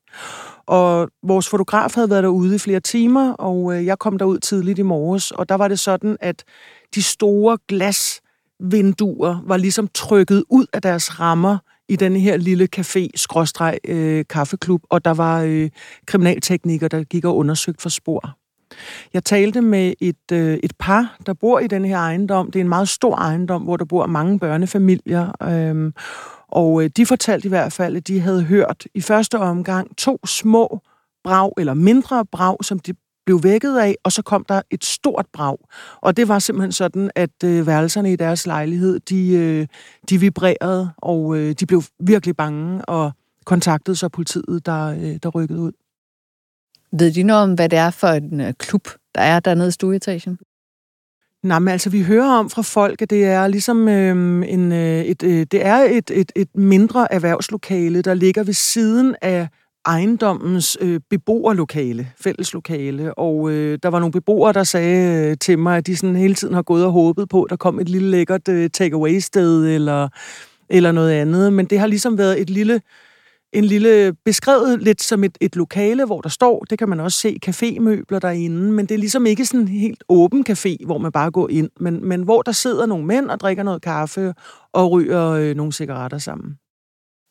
Og 0.66 1.10
vores 1.24 1.50
fotograf 1.50 1.96
havde 1.96 2.10
været 2.10 2.24
derude 2.24 2.56
i 2.56 2.58
flere 2.58 2.80
timer, 2.80 3.34
og 3.34 3.76
øh, 3.76 3.86
jeg 3.86 4.00
kom 4.00 4.18
derud 4.18 4.40
tidligt 4.40 4.80
i 4.80 4.82
morges, 4.82 5.32
og 5.32 5.50
der 5.50 5.56
var 5.56 5.68
det 5.68 5.80
sådan, 5.80 6.18
at 6.20 6.44
de 6.96 7.04
store 7.04 7.58
glasvinduer 7.68 9.44
var 9.48 9.58
ligesom 9.58 9.90
trykket 9.94 10.44
ud 10.50 10.66
af 10.74 10.82
deres 10.82 11.20
rammer 11.20 11.58
i 11.90 11.96
den 11.96 12.16
her 12.16 12.38
lille 12.38 12.68
café-kaffeklub, 12.76 14.82
øh, 14.84 14.88
og 14.90 15.06
der 15.06 15.14
var 15.14 15.42
øh, 15.42 15.70
kriminalteknikere, 16.06 16.90
der 16.90 17.04
gik 17.04 17.26
og 17.26 17.38
undersøgte 17.38 17.82
for 17.82 17.90
spor. 17.90 18.38
Jeg 19.14 19.24
talte 19.24 19.62
med 19.62 19.94
et, 20.00 20.32
øh, 20.32 20.58
et 20.64 20.74
par, 20.80 21.18
der 21.26 21.34
bor 21.34 21.60
i 21.60 21.68
den 21.68 21.86
her 21.86 21.98
ejendom. 21.98 22.52
Det 22.52 22.60
er 22.60 22.64
en 22.64 22.70
meget 22.70 22.90
stor 22.90 23.16
ejendom, 23.16 23.62
hvor 23.62 23.78
der 23.78 23.86
bor 23.86 24.06
mange 24.06 24.40
børnefamilier. 24.40 25.32
Øhm, 25.44 25.94
og 26.48 26.84
øh, 26.84 26.90
de 26.98 27.06
fortalte 27.06 27.46
i 27.46 27.50
hvert 27.50 27.74
fald, 27.74 27.96
at 27.96 28.08
de 28.08 28.20
havde 28.20 28.44
hørt 28.44 28.88
i 28.94 29.02
første 29.02 29.40
omgang 29.40 29.98
to 29.98 30.20
små 30.26 30.80
brag, 31.24 31.52
eller 31.58 31.74
mindre 31.74 32.26
brag, 32.26 32.58
som 32.62 32.80
de 32.80 32.94
blev 33.26 33.44
vækket 33.44 33.78
af, 33.78 33.96
og 34.04 34.12
så 34.12 34.22
kom 34.22 34.46
der 34.50 34.62
et 34.72 34.86
stort 34.86 35.26
brag. 35.34 35.58
Og 36.02 36.18
det 36.18 36.28
var 36.28 36.40
simpelthen 36.40 36.72
sådan, 36.72 37.12
at 37.16 37.44
øh, 37.44 37.68
værelserne 37.68 38.14
i 38.14 38.16
deres 38.16 38.46
lejlighed, 38.46 39.00
de, 39.00 39.34
øh, 39.34 39.68
de 40.10 40.20
vibrerede, 40.20 40.92
og 40.98 41.38
øh, 41.38 41.56
de 41.60 41.66
blev 41.66 41.84
virkelig 42.00 42.38
bange 42.38 42.86
og 42.86 43.12
kontaktede 43.46 43.96
så 43.96 44.10
politiet, 44.10 44.66
der, 44.66 44.86
øh, 44.88 45.16
der 45.24 45.30
rykkede 45.30 45.60
ud. 45.60 45.72
Ved 47.00 47.12
de 47.12 47.24
noget 47.24 47.44
om, 47.44 47.54
hvad 47.54 47.70
det 47.70 47.80
er 47.80 47.92
for 47.92 48.08
en 48.08 48.42
øh, 48.42 48.54
klub, 48.54 48.88
der 49.16 49.22
er 49.22 49.40
dernede 49.40 49.68
i 49.68 49.72
stueetagen? 49.72 50.40
Nej, 51.44 51.60
men 51.60 51.68
altså, 51.68 51.90
vi 51.90 52.02
hører 52.04 52.40
om 52.40 52.50
fra 52.50 52.62
folk, 52.62 53.02
at 53.02 53.10
det 53.10 53.26
er 53.26 53.48
ligesom 53.48 53.88
øh, 53.88 54.46
en, 54.48 54.72
øh, 54.72 55.02
et, 55.02 55.24
øh, 55.24 55.46
det 55.52 55.66
er 55.66 55.78
et, 55.78 56.12
et, 56.14 56.32
et 56.36 56.56
mindre 56.56 57.14
erhvervslokale, 57.14 58.02
der 58.02 58.14
ligger 58.14 58.44
ved 58.44 58.54
siden 58.54 59.16
af 59.22 59.48
ejendommens 59.86 60.78
øh, 60.82 61.00
beboerlokale, 61.10 62.12
fælleslokale, 62.20 63.14
og 63.14 63.52
øh, 63.52 63.80
der 63.84 63.90
var 63.90 64.00
nogle 64.00 64.12
beboere, 64.12 64.54
der 64.54 64.64
sagde 64.64 65.30
øh, 65.30 65.38
til 65.42 65.60
mig, 65.60 65.78
at 65.78 65.88
de 65.88 65.96
sådan 65.96 66.16
hele 66.16 66.36
tiden 66.36 66.54
har 66.54 66.62
gået 66.62 66.86
og 66.86 66.92
håbet 66.92 67.30
på, 67.30 67.44
at 67.44 67.50
der 67.50 67.56
kom 67.56 67.80
et 67.80 67.90
lille 67.90 68.12
lækkert 68.12 68.48
øh, 68.48 68.70
takeaway-sted 68.74 69.68
eller, 69.76 70.08
eller 70.70 70.92
noget 70.92 71.12
andet, 71.12 71.54
men 71.54 71.66
det 71.66 71.80
har 71.80 71.88
ligesom 71.88 72.18
været 72.18 72.42
et 72.42 72.50
lille 72.50 72.82
en 73.54 73.66
lille 73.66 74.14
beskrevet 74.26 74.82
lidt 74.82 75.02
som 75.02 75.24
et, 75.24 75.38
et 75.42 75.56
lokale, 75.56 76.06
hvor 76.06 76.22
der 76.22 76.30
står, 76.30 76.66
det 76.70 76.80
kan 76.80 76.90
man 76.90 77.00
også 77.00 77.18
se, 77.20 77.38
cafémøbler 77.46 78.20
derinde, 78.20 78.72
men 78.72 78.86
det 78.86 78.96
er 78.96 79.00
ligesom 79.00 79.26
ikke 79.26 79.46
sådan 79.46 79.60
en 79.60 79.68
helt 79.68 80.04
åben 80.10 80.46
café, 80.50 80.86
hvor 80.86 80.98
man 80.98 81.12
bare 81.12 81.32
går 81.32 81.50
ind, 81.50 81.70
men, 81.80 82.06
men 82.06 82.22
hvor 82.22 82.42
der 82.42 82.52
sidder 82.52 82.86
nogle 82.86 83.06
mænd 83.06 83.30
og 83.30 83.40
drikker 83.40 83.64
noget 83.64 83.82
kaffe 83.82 84.34
og 84.74 84.92
ryger 84.92 85.26
øh, 85.30 85.56
nogle 85.56 85.72
cigaretter 85.72 86.18
sammen. 86.18 86.58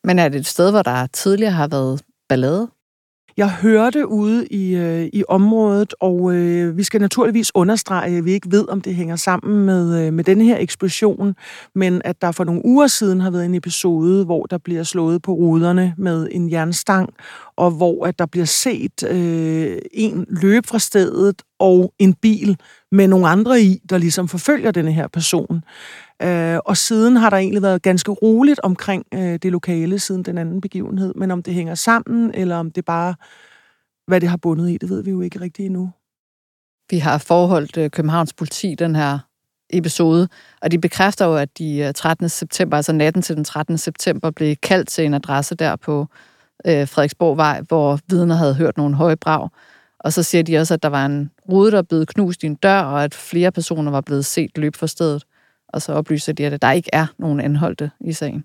Men 0.05 0.19
er 0.19 0.29
det 0.29 0.39
et 0.39 0.47
sted, 0.47 0.71
hvor 0.71 0.83
der 0.83 1.07
tidligere 1.07 1.53
har 1.53 1.69
været 1.69 2.03
ballade? 2.29 2.69
Jeg 3.37 3.51
hørte 3.51 4.09
ude 4.09 4.47
i, 4.47 4.77
øh, 4.77 5.09
i 5.13 5.25
området, 5.29 5.95
og 6.01 6.35
øh, 6.35 6.77
vi 6.77 6.83
skal 6.83 7.01
naturligvis 7.01 7.55
understrege, 7.55 8.19
at 8.19 8.25
vi 8.25 8.33
ikke 8.33 8.51
ved, 8.51 8.69
om 8.69 8.81
det 8.81 8.95
hænger 8.95 9.17
sammen 9.17 9.67
med, 9.67 10.07
øh, 10.07 10.13
med 10.13 10.25
denne 10.25 10.45
her 10.45 10.59
eksplosion, 10.59 11.35
men 11.75 12.03
at 12.05 12.23
der 12.23 12.33
for 12.33 12.45
nogle 12.45 12.65
uger 12.65 12.87
siden 12.87 13.21
har 13.21 13.31
været 13.31 13.45
en 13.45 13.55
episode, 13.55 14.25
hvor 14.25 14.47
der 14.47 14.59
bliver 14.59 14.83
slået 14.83 15.23
på 15.23 15.33
ruderne 15.33 15.95
med 15.99 16.29
en 16.31 16.51
jernstang, 16.51 17.11
og 17.57 17.71
hvor 17.71 18.07
at 18.07 18.19
der 18.19 18.27
bliver 18.27 18.47
set 18.47 19.03
øh, 19.03 19.79
en 19.93 20.27
løbe 20.29 20.69
fra 20.69 20.79
stedet 20.79 21.43
og 21.59 21.93
en 21.99 22.15
bil 22.15 22.57
med 22.93 23.09
nogle 23.09 23.29
andre 23.29 23.61
i, 23.61 23.81
der 23.91 23.99
ligesom 23.99 24.29
forfølger 24.29 24.71
denne 24.71 24.93
her 24.93 25.09
person. 25.09 25.65
Øh, 26.23 26.59
og 26.65 26.77
siden 26.77 27.17
har 27.17 27.31
der 27.31 27.37
egentlig 27.37 27.63
været 27.63 27.83
ganske 27.83 28.11
roligt 28.11 28.61
omkring 28.63 29.05
øh, 29.15 29.39
det 29.43 29.53
lokale 29.53 29.99
siden 29.99 30.23
den 30.23 30.39
anden 30.39 30.61
begivenhed. 30.61 31.15
Men 31.15 31.31
om 31.31 31.43
det 31.43 31.55
hænger 31.55 31.75
sammen, 31.75 32.35
eller 32.35 32.57
om 32.57 32.71
det 32.71 32.85
bare, 32.85 33.15
hvad 34.07 34.21
det 34.21 34.29
har 34.29 34.37
bundet 34.37 34.71
i, 34.71 34.77
det 34.79 34.91
ved 34.91 35.03
vi 35.03 35.11
jo 35.11 35.21
ikke 35.21 35.41
rigtigt 35.41 35.67
endnu. 35.67 35.91
Vi 36.91 36.99
har 36.99 37.19
forholdt 37.19 37.77
øh, 37.77 37.91
Københavns 37.91 38.33
politi 38.33 38.75
den 38.75 38.97
her 38.97 39.19
episode, 39.71 40.29
og 40.63 40.71
de 40.71 40.79
bekræfter 40.79 41.27
jo, 41.27 41.37
at 41.37 41.59
de 41.59 41.79
øh, 41.79 41.95
13. 41.95 42.29
September, 42.29 42.77
altså 42.77 42.93
natten 42.93 43.23
til 43.23 43.37
den 43.37 43.45
13. 43.45 43.79
september, 43.79 44.31
blev 44.31 44.57
kaldt 44.57 44.89
til 44.89 45.05
en 45.05 45.15
adresse 45.15 45.55
der 45.55 45.77
på 45.77 46.07
øh, 46.67 46.89
Frederiksborgvej, 46.89 47.61
hvor 47.69 47.99
vidner 48.11 48.35
havde 48.35 48.55
hørt 48.55 48.77
nogle 48.77 48.95
høje 48.95 49.17
brag. 49.17 49.49
Og 50.01 50.13
så 50.13 50.23
siger 50.23 50.43
de 50.43 50.59
også, 50.59 50.75
at 50.75 50.83
der 50.83 50.89
var 50.89 51.07
en 51.07 51.31
rude, 51.49 51.71
der 51.71 51.83
blev 51.83 52.07
knust 52.07 52.43
i 52.43 52.47
en 52.47 52.55
dør, 52.55 52.81
og 52.81 53.05
at 53.05 53.15
flere 53.15 53.53
personer 53.53 53.91
var 53.91 54.01
blevet 54.01 54.25
set 54.25 54.59
løb 54.59 54.77
fra 54.77 54.87
stedet 54.87 55.23
og 55.69 55.83
så 55.83 55.93
oplyser 55.93 56.33
de, 56.33 56.47
at 56.47 56.63
der 56.63 56.73
ikke 56.73 56.91
er 56.93 57.07
nogen 57.19 57.41
anholdte 57.41 57.91
i 58.01 58.13
sagen. 58.13 58.45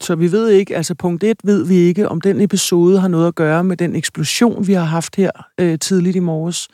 Så 0.00 0.14
vi 0.14 0.32
ved 0.32 0.48
ikke, 0.48 0.76
altså 0.76 0.94
punkt 0.94 1.24
et 1.24 1.36
ved 1.44 1.66
vi 1.66 1.74
ikke, 1.74 2.08
om 2.08 2.20
den 2.20 2.40
episode 2.40 3.00
har 3.00 3.08
noget 3.08 3.28
at 3.28 3.34
gøre 3.34 3.64
med 3.64 3.76
den 3.76 3.96
eksplosion, 3.96 4.66
vi 4.66 4.72
har 4.72 4.84
haft 4.84 5.16
her 5.16 5.30
øh, 5.60 5.78
tidligt 5.78 6.16
i 6.16 6.20
morges. 6.20 6.68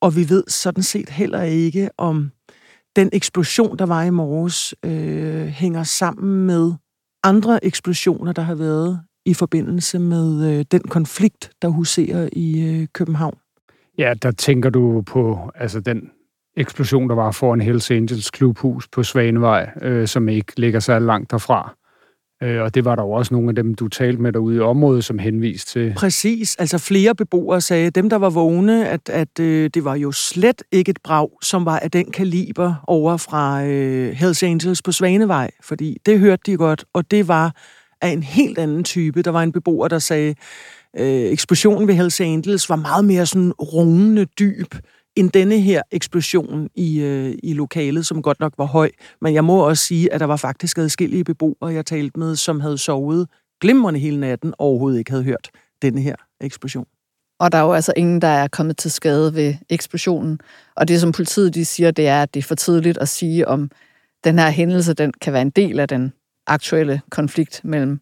Og 0.00 0.16
vi 0.16 0.28
ved 0.28 0.44
sådan 0.48 0.82
set 0.82 1.08
heller 1.08 1.42
ikke, 1.42 1.90
om 1.98 2.30
den 2.96 3.10
eksplosion, 3.12 3.78
der 3.78 3.86
var 3.86 4.02
i 4.02 4.10
morges, 4.10 4.74
øh, 4.84 5.46
hænger 5.46 5.82
sammen 5.82 6.46
med 6.46 6.72
andre 7.24 7.64
eksplosioner, 7.64 8.32
der 8.32 8.42
har 8.42 8.54
været 8.54 9.00
i 9.26 9.34
forbindelse 9.34 9.98
med 9.98 10.58
øh, 10.58 10.64
den 10.72 10.80
konflikt, 10.80 11.50
der 11.62 11.68
huserer 11.68 12.28
i 12.32 12.68
øh, 12.68 12.86
København. 12.92 13.38
Ja, 13.98 14.14
der 14.22 14.30
tænker 14.30 14.70
du 14.70 15.02
på 15.06 15.50
altså 15.54 15.80
den 15.80 16.10
eksplosion, 16.56 17.08
der 17.08 17.14
var 17.14 17.30
foran 17.30 17.60
Hells 17.60 17.90
Angels 17.90 18.30
klubhus 18.30 18.88
på 18.88 19.02
Svanevej, 19.02 19.70
øh, 19.82 20.08
som 20.08 20.28
ikke 20.28 20.52
ligger 20.56 20.80
så 20.80 20.98
langt 20.98 21.30
derfra. 21.30 21.74
Øh, 22.42 22.62
og 22.62 22.74
det 22.74 22.84
var 22.84 22.94
der 22.94 23.02
jo 23.02 23.10
også 23.10 23.34
nogle 23.34 23.48
af 23.48 23.54
dem, 23.54 23.74
du 23.74 23.88
talte 23.88 24.22
med 24.22 24.32
derude 24.32 24.56
i 24.56 24.60
området, 24.60 25.04
som 25.04 25.18
henviste 25.18 25.72
til. 25.72 25.94
Præcis. 25.96 26.56
Altså 26.56 26.78
flere 26.78 27.14
beboere 27.14 27.60
sagde, 27.60 27.90
dem 27.90 28.10
der 28.10 28.16
var 28.16 28.30
vågne, 28.30 28.88
at, 28.88 29.08
at 29.08 29.40
øh, 29.40 29.70
det 29.74 29.84
var 29.84 29.94
jo 29.94 30.12
slet 30.12 30.62
ikke 30.72 30.90
et 30.90 30.98
brag, 31.04 31.28
som 31.42 31.64
var 31.64 31.78
af 31.78 31.90
den 31.90 32.10
kaliber 32.10 32.74
over 32.86 33.16
fra 33.16 33.64
øh, 33.64 34.12
Hells 34.12 34.42
Angels 34.42 34.82
på 34.82 34.92
Svanevej. 34.92 35.50
Fordi 35.62 35.98
det 36.06 36.18
hørte 36.18 36.42
de 36.46 36.56
godt, 36.56 36.84
og 36.92 37.10
det 37.10 37.28
var 37.28 37.54
af 38.00 38.08
en 38.08 38.22
helt 38.22 38.58
anden 38.58 38.84
type. 38.84 39.22
Der 39.22 39.30
var 39.30 39.42
en 39.42 39.52
beboer, 39.52 39.88
der 39.88 39.98
sagde, 39.98 40.34
øh, 40.96 41.32
eksplosionen 41.32 41.88
ved 41.88 41.94
Hells 41.94 42.20
Angels 42.20 42.68
var 42.68 42.76
meget 42.76 43.04
mere 43.04 43.26
sådan 43.26 43.52
rungende 43.52 44.24
dyb 44.24 44.74
end 45.16 45.30
denne 45.30 45.60
her 45.60 45.82
eksplosion 45.90 46.68
i, 46.74 47.00
øh, 47.00 47.34
i 47.42 47.52
lokalet, 47.52 48.06
som 48.06 48.22
godt 48.22 48.40
nok 48.40 48.54
var 48.58 48.64
høj. 48.64 48.90
Men 49.20 49.34
jeg 49.34 49.44
må 49.44 49.68
også 49.68 49.84
sige, 49.84 50.12
at 50.12 50.20
der 50.20 50.26
var 50.26 50.36
faktisk 50.36 50.78
adskillige 50.78 51.24
beboere, 51.24 51.72
jeg 51.72 51.86
talte 51.86 52.18
med, 52.18 52.36
som 52.36 52.60
havde 52.60 52.78
sovet 52.78 53.28
glimrende 53.60 54.00
hele 54.00 54.20
natten, 54.20 54.54
og 54.58 54.66
overhovedet 54.66 54.98
ikke 54.98 55.10
havde 55.10 55.24
hørt 55.24 55.50
denne 55.82 56.00
her 56.00 56.14
eksplosion. 56.40 56.86
Og 57.40 57.52
der 57.52 57.58
er 57.58 57.62
jo 57.62 57.72
altså 57.72 57.92
ingen, 57.96 58.20
der 58.20 58.28
er 58.28 58.48
kommet 58.48 58.76
til 58.76 58.90
skade 58.90 59.34
ved 59.34 59.54
eksplosionen. 59.70 60.40
Og 60.76 60.88
det, 60.88 61.00
som 61.00 61.12
politiet 61.12 61.54
de 61.54 61.64
siger, 61.64 61.90
det 61.90 62.08
er, 62.08 62.22
at 62.22 62.34
det 62.34 62.40
er 62.40 62.44
for 62.44 62.54
tidligt 62.54 62.98
at 62.98 63.08
sige, 63.08 63.48
om 63.48 63.70
den 64.24 64.38
her 64.38 64.50
hændelse 64.50 64.94
den 64.94 65.12
kan 65.20 65.32
være 65.32 65.42
en 65.42 65.50
del 65.50 65.80
af 65.80 65.88
den 65.88 66.12
aktuelle 66.46 67.00
konflikt 67.10 67.60
mellem 67.64 68.00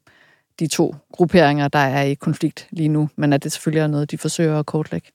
de 0.61 0.67
to 0.67 0.95
grupperinger, 1.13 1.69
der 1.69 1.79
er 1.79 2.03
i 2.03 2.15
konflikt 2.15 2.69
lige 2.71 2.89
nu, 2.89 3.09
men 3.17 3.33
at 3.33 3.45
det 3.45 3.53
selvfølgelig 3.53 3.81
er 3.81 3.87
noget, 3.87 4.11
de 4.11 4.19
forsøger 4.19 4.59
at 4.59 4.67
kortlægge. 4.67 5.11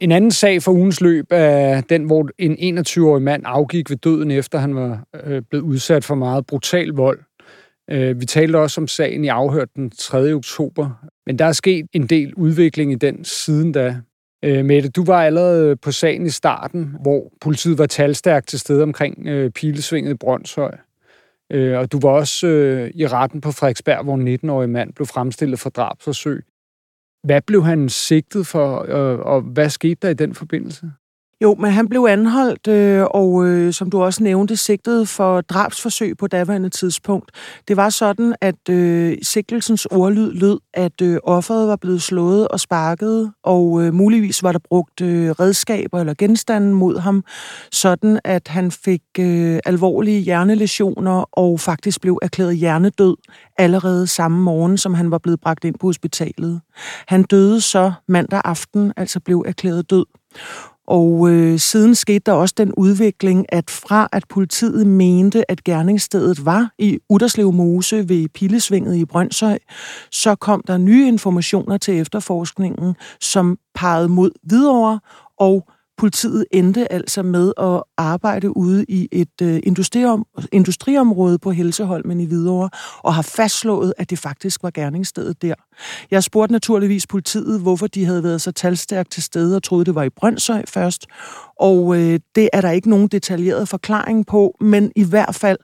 En 0.00 0.12
anden 0.12 0.30
sag 0.30 0.62
for 0.62 0.72
ugens 0.72 1.00
løb 1.00 1.26
er 1.30 1.80
den, 1.80 2.04
hvor 2.04 2.28
en 2.38 2.78
21-årig 2.78 3.22
mand 3.22 3.42
afgik 3.46 3.90
ved 3.90 3.96
døden, 3.96 4.30
efter 4.30 4.58
han 4.58 4.74
var 4.74 5.04
øh, 5.24 5.42
blevet 5.50 5.64
udsat 5.64 6.04
for 6.04 6.14
meget 6.14 6.46
brutal 6.46 6.88
vold. 6.88 7.20
Øh, 7.90 8.20
vi 8.20 8.26
talte 8.26 8.56
også 8.56 8.80
om 8.80 8.88
sagen 8.88 9.24
i 9.24 9.28
afhørt 9.28 9.68
den 9.76 9.90
3. 9.90 10.32
oktober, 10.32 10.90
men 11.26 11.38
der 11.38 11.44
er 11.44 11.52
sket 11.52 11.86
en 11.92 12.06
del 12.06 12.34
udvikling 12.34 12.92
i 12.92 12.94
den 12.94 13.24
siden 13.24 13.72
da. 13.72 13.96
Øh, 14.44 14.64
Mette, 14.64 14.88
du 14.88 15.04
var 15.04 15.22
allerede 15.22 15.76
på 15.76 15.92
sagen 15.92 16.26
i 16.26 16.30
starten, 16.30 16.96
hvor 17.02 17.32
politiet 17.40 17.78
var 17.78 17.86
talstærkt 17.86 18.48
til 18.48 18.58
stede 18.58 18.82
omkring 18.82 19.26
øh, 19.26 19.50
Pilesvinget 19.50 20.10
i 20.10 20.14
Brøndshøj. 20.14 20.76
Øh, 21.52 21.78
og 21.78 21.92
du 21.92 22.00
var 22.00 22.10
også 22.10 22.46
øh, 22.46 22.90
i 22.94 23.06
retten 23.06 23.40
på 23.40 23.52
Frederiksberg, 23.52 24.04
hvor 24.04 24.14
en 24.14 24.34
19-årig 24.34 24.70
mand 24.70 24.92
blev 24.92 25.06
fremstillet 25.06 25.58
for 25.58 25.70
drabsforsøg. 25.70 26.44
Hvad 27.22 27.42
blev 27.42 27.64
han 27.64 27.88
sigtet 27.88 28.46
for, 28.46 28.76
og, 28.76 29.16
og 29.16 29.40
hvad 29.42 29.70
skete 29.70 29.98
der 30.02 30.08
i 30.08 30.14
den 30.14 30.34
forbindelse? 30.34 30.90
Jo, 31.42 31.54
men 31.54 31.70
han 31.70 31.88
blev 31.88 32.06
anholdt, 32.08 32.66
øh, 32.68 33.04
og 33.10 33.46
øh, 33.46 33.72
som 33.72 33.90
du 33.90 34.02
også 34.02 34.22
nævnte, 34.22 34.56
sigtet 34.56 35.08
for 35.08 35.40
drabsforsøg 35.40 36.16
på 36.16 36.26
daværende 36.26 36.68
tidspunkt. 36.68 37.30
Det 37.68 37.76
var 37.76 37.90
sådan, 37.90 38.34
at 38.40 38.68
øh, 38.70 39.18
sigtelsens 39.22 39.86
ordlyd 39.86 40.32
lød, 40.32 40.58
at 40.74 41.00
øh, 41.02 41.18
offeret 41.22 41.68
var 41.68 41.76
blevet 41.76 42.02
slået 42.02 42.48
og 42.48 42.60
sparket, 42.60 43.32
og 43.42 43.82
øh, 43.82 43.94
muligvis 43.94 44.42
var 44.42 44.52
der 44.52 44.58
brugt 44.58 45.00
øh, 45.00 45.30
redskaber 45.30 46.00
eller 46.00 46.14
genstande 46.18 46.74
mod 46.74 46.98
ham, 46.98 47.24
sådan 47.72 48.20
at 48.24 48.48
han 48.48 48.70
fik 48.70 49.02
øh, 49.18 49.60
alvorlige 49.66 50.20
hjernelæsioner 50.20 51.24
og 51.32 51.60
faktisk 51.60 52.00
blev 52.00 52.18
erklæret 52.22 52.56
hjernedød 52.56 53.16
allerede 53.58 54.06
samme 54.06 54.42
morgen, 54.42 54.78
som 54.78 54.94
han 54.94 55.10
var 55.10 55.18
blevet 55.18 55.40
bragt 55.40 55.64
ind 55.64 55.74
på 55.80 55.86
hospitalet. 55.86 56.60
Han 57.08 57.22
døde 57.22 57.60
så 57.60 57.92
mandag 58.08 58.40
aften, 58.44 58.92
altså 58.96 59.20
blev 59.20 59.44
erklæret 59.46 59.90
død. 59.90 60.04
Og 60.86 61.30
øh, 61.30 61.58
siden 61.58 61.94
skete 61.94 62.22
der 62.26 62.32
også 62.32 62.54
den 62.58 62.72
udvikling, 62.76 63.46
at 63.48 63.70
fra 63.70 64.08
at 64.12 64.24
politiet 64.28 64.86
mente, 64.86 65.50
at 65.50 65.64
gerningsstedet 65.64 66.44
var 66.44 66.72
i 66.78 66.98
Udderslev 67.08 67.52
Mose 67.52 68.08
ved 68.08 68.28
Pillesvinget 68.28 68.96
i 68.96 69.04
Brøndshøj, 69.04 69.58
så 70.10 70.34
kom 70.34 70.62
der 70.66 70.78
nye 70.78 71.08
informationer 71.08 71.78
til 71.78 71.98
efterforskningen, 72.00 72.94
som 73.20 73.58
pegede 73.74 74.08
mod 74.08 74.30
Hvidovre 74.42 75.00
og 75.38 75.68
Politiet 76.00 76.44
endte 76.50 76.92
altså 76.92 77.22
med 77.22 77.52
at 77.58 77.82
arbejde 77.96 78.56
ude 78.56 78.84
i 78.88 79.08
et 79.12 79.42
øh, 79.42 79.60
industriom, 79.62 80.26
industriområde 80.52 81.38
på 81.38 81.50
Helseholmen 81.50 82.20
i 82.20 82.26
Hvidovre, 82.26 82.70
og 82.98 83.14
har 83.14 83.22
fastslået, 83.22 83.94
at 83.98 84.10
det 84.10 84.18
faktisk 84.18 84.62
var 84.62 84.70
gerningsstedet 84.70 85.42
der. 85.42 85.54
Jeg 86.10 86.24
spurgte 86.24 86.52
naturligvis 86.52 87.06
politiet, 87.06 87.60
hvorfor 87.60 87.86
de 87.86 88.04
havde 88.04 88.22
været 88.22 88.40
så 88.40 88.52
talstærkt 88.52 89.10
til 89.10 89.22
stede 89.22 89.56
og 89.56 89.62
troede, 89.62 89.84
det 89.84 89.94
var 89.94 90.02
i 90.02 90.08
Brøndshøj 90.10 90.62
først. 90.68 91.06
Og 91.56 91.96
øh, 91.96 92.20
det 92.34 92.48
er 92.52 92.60
der 92.60 92.70
ikke 92.70 92.90
nogen 92.90 93.08
detaljeret 93.08 93.68
forklaring 93.68 94.26
på, 94.26 94.56
men 94.60 94.92
i 94.96 95.04
hvert 95.04 95.34
fald 95.34 95.58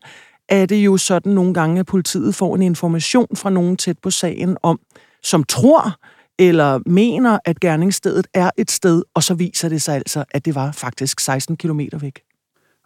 er 0.48 0.66
det 0.66 0.76
jo 0.76 0.96
sådan 0.96 1.32
nogle 1.32 1.54
gange, 1.54 1.80
at 1.80 1.86
politiet 1.86 2.34
får 2.34 2.54
en 2.54 2.62
information 2.62 3.28
fra 3.34 3.50
nogen 3.50 3.76
tæt 3.76 3.98
på 3.98 4.10
sagen 4.10 4.56
om, 4.62 4.78
som 5.22 5.44
tror, 5.44 5.96
eller 6.38 6.80
mener, 6.86 7.38
at 7.44 7.60
gerningsstedet 7.60 8.26
er 8.34 8.50
et 8.58 8.70
sted, 8.70 9.02
og 9.14 9.22
så 9.22 9.34
viser 9.34 9.68
det 9.68 9.82
sig 9.82 9.94
altså, 9.94 10.24
at 10.30 10.44
det 10.44 10.54
var 10.54 10.72
faktisk 10.72 11.20
16 11.20 11.56
km 11.56 11.80
væk. 12.00 12.20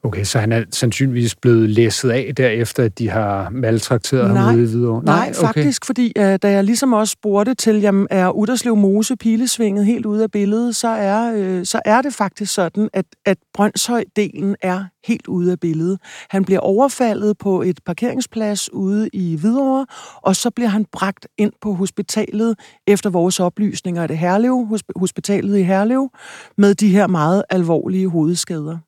Okay, 0.03 0.25
så 0.25 0.39
han 0.39 0.53
er 0.53 0.65
sandsynligvis 0.71 1.35
blevet 1.35 1.71
læsset 1.71 2.11
af 2.11 2.33
derefter, 2.37 2.85
at 2.85 2.99
de 2.99 3.11
har 3.11 3.51
maltrakteret 3.51 4.31
Nej. 4.31 4.43
ham 4.43 4.55
ude 4.55 4.65
i 4.65 4.67
Hvidovre? 4.67 5.05
Nej, 5.05 5.33
okay. 5.39 5.47
faktisk, 5.47 5.87
fordi 5.87 6.13
uh, 6.19 6.23
da 6.23 6.51
jeg 6.51 6.65
ligesom 6.65 6.93
også 6.93 7.13
spurgte 7.13 7.55
til, 7.55 7.81
jamen, 7.81 8.07
er 8.11 8.31
Uderslev 8.31 8.77
Mose 8.77 9.17
pilesvinget 9.17 9.87
helt 9.87 10.07
ude 10.07 10.23
af 10.23 10.31
billedet, 10.31 10.77
så 10.77 10.89
er, 10.89 11.33
uh, 11.33 11.65
så 11.65 11.81
er 11.85 12.03
det 12.03 12.15
faktisk 12.15 12.55
sådan, 12.55 12.89
at, 12.93 13.05
at 13.27 13.39
Brøndshøj-delen 13.55 14.55
er 14.63 14.85
helt 15.07 15.27
ude 15.27 15.53
af 15.53 15.61
billedet. 15.61 15.99
Han 16.31 16.45
bliver 16.45 16.61
overfaldet 16.61 17.39
på 17.39 17.63
et 17.63 17.81
parkeringsplads 17.87 18.73
ude 18.73 19.09
i 19.13 19.37
Hvidovre, 19.37 19.87
og 20.23 20.37
så 20.37 20.51
bliver 20.51 20.69
han 20.69 20.87
bragt 20.93 21.27
ind 21.39 21.53
på 21.63 21.73
hospitalet 21.73 22.59
efter 22.87 23.11
vores 23.11 23.41
oplysninger 23.41 24.03
af 24.03 24.09
det 24.09 24.19
Herlev, 24.19 24.79
hospitalet 24.97 25.59
i 25.59 25.63
Herlev, 25.63 26.11
med 26.59 26.75
de 26.75 26.89
her 26.89 27.07
meget 27.07 27.43
alvorlige 27.51 28.09
hovedskader. 28.09 28.79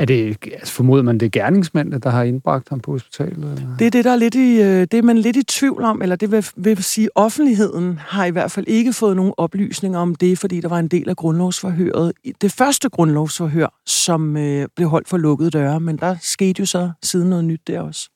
Er 0.00 0.04
det, 0.04 0.36
altså 0.52 0.74
formoder 0.74 1.02
man, 1.02 1.18
det 1.18 1.26
er 1.26 1.30
gerningsmændene, 1.30 1.98
der 1.98 2.10
har 2.10 2.22
indbragt 2.22 2.68
ham 2.68 2.80
på 2.80 2.90
hospitalet? 2.90 3.52
Eller? 3.52 3.76
Det 3.78 3.86
er 3.86 3.90
det, 3.90 4.04
der 4.04 4.10
er 4.10 4.16
lidt 4.16 4.34
i, 4.34 4.62
øh, 4.62 4.80
det 4.80 4.94
er 4.94 5.02
man 5.02 5.18
lidt 5.18 5.36
i 5.36 5.42
tvivl 5.42 5.84
om, 5.84 6.02
eller 6.02 6.16
det 6.16 6.30
vil, 6.30 6.46
vil 6.56 6.84
sige, 6.84 7.08
offentligheden 7.14 7.98
har 7.98 8.24
i 8.24 8.30
hvert 8.30 8.50
fald 8.50 8.66
ikke 8.68 8.92
fået 8.92 9.16
nogen 9.16 9.32
oplysninger 9.36 9.98
om 9.98 10.14
det, 10.14 10.38
fordi 10.38 10.60
der 10.60 10.68
var 10.68 10.78
en 10.78 10.88
del 10.88 11.08
af 11.08 11.16
grundlovsforhøret. 11.16 12.12
Det 12.40 12.52
første 12.52 12.88
grundlovsforhør, 12.88 13.80
som 13.86 14.36
øh, 14.36 14.68
blev 14.76 14.88
holdt 14.88 15.08
for 15.08 15.16
lukkede 15.16 15.50
døre, 15.50 15.80
men 15.80 15.96
der 15.96 16.16
skete 16.22 16.60
jo 16.60 16.66
så 16.66 16.90
siden 17.02 17.30
noget 17.30 17.44
nyt 17.44 17.60
der 17.66 17.80
også. 17.80 18.10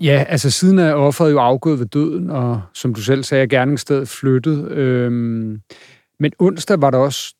Ja, 0.00 0.24
altså 0.28 0.50
siden 0.50 0.78
er 0.78 0.92
offeret 0.92 1.32
jo 1.32 1.38
afgået 1.38 1.78
ved 1.78 1.86
døden, 1.86 2.30
og 2.30 2.62
som 2.74 2.94
du 2.94 3.00
selv 3.00 3.22
sagde, 3.22 3.42
er 3.42 3.48
gerningsstedet 3.48 4.08
flyttet. 4.08 4.68
Øhm, 4.70 5.60
men 6.20 6.32
onsdag 6.38 6.80
var 6.80 6.90
der 6.90 6.98
også 6.98 7.34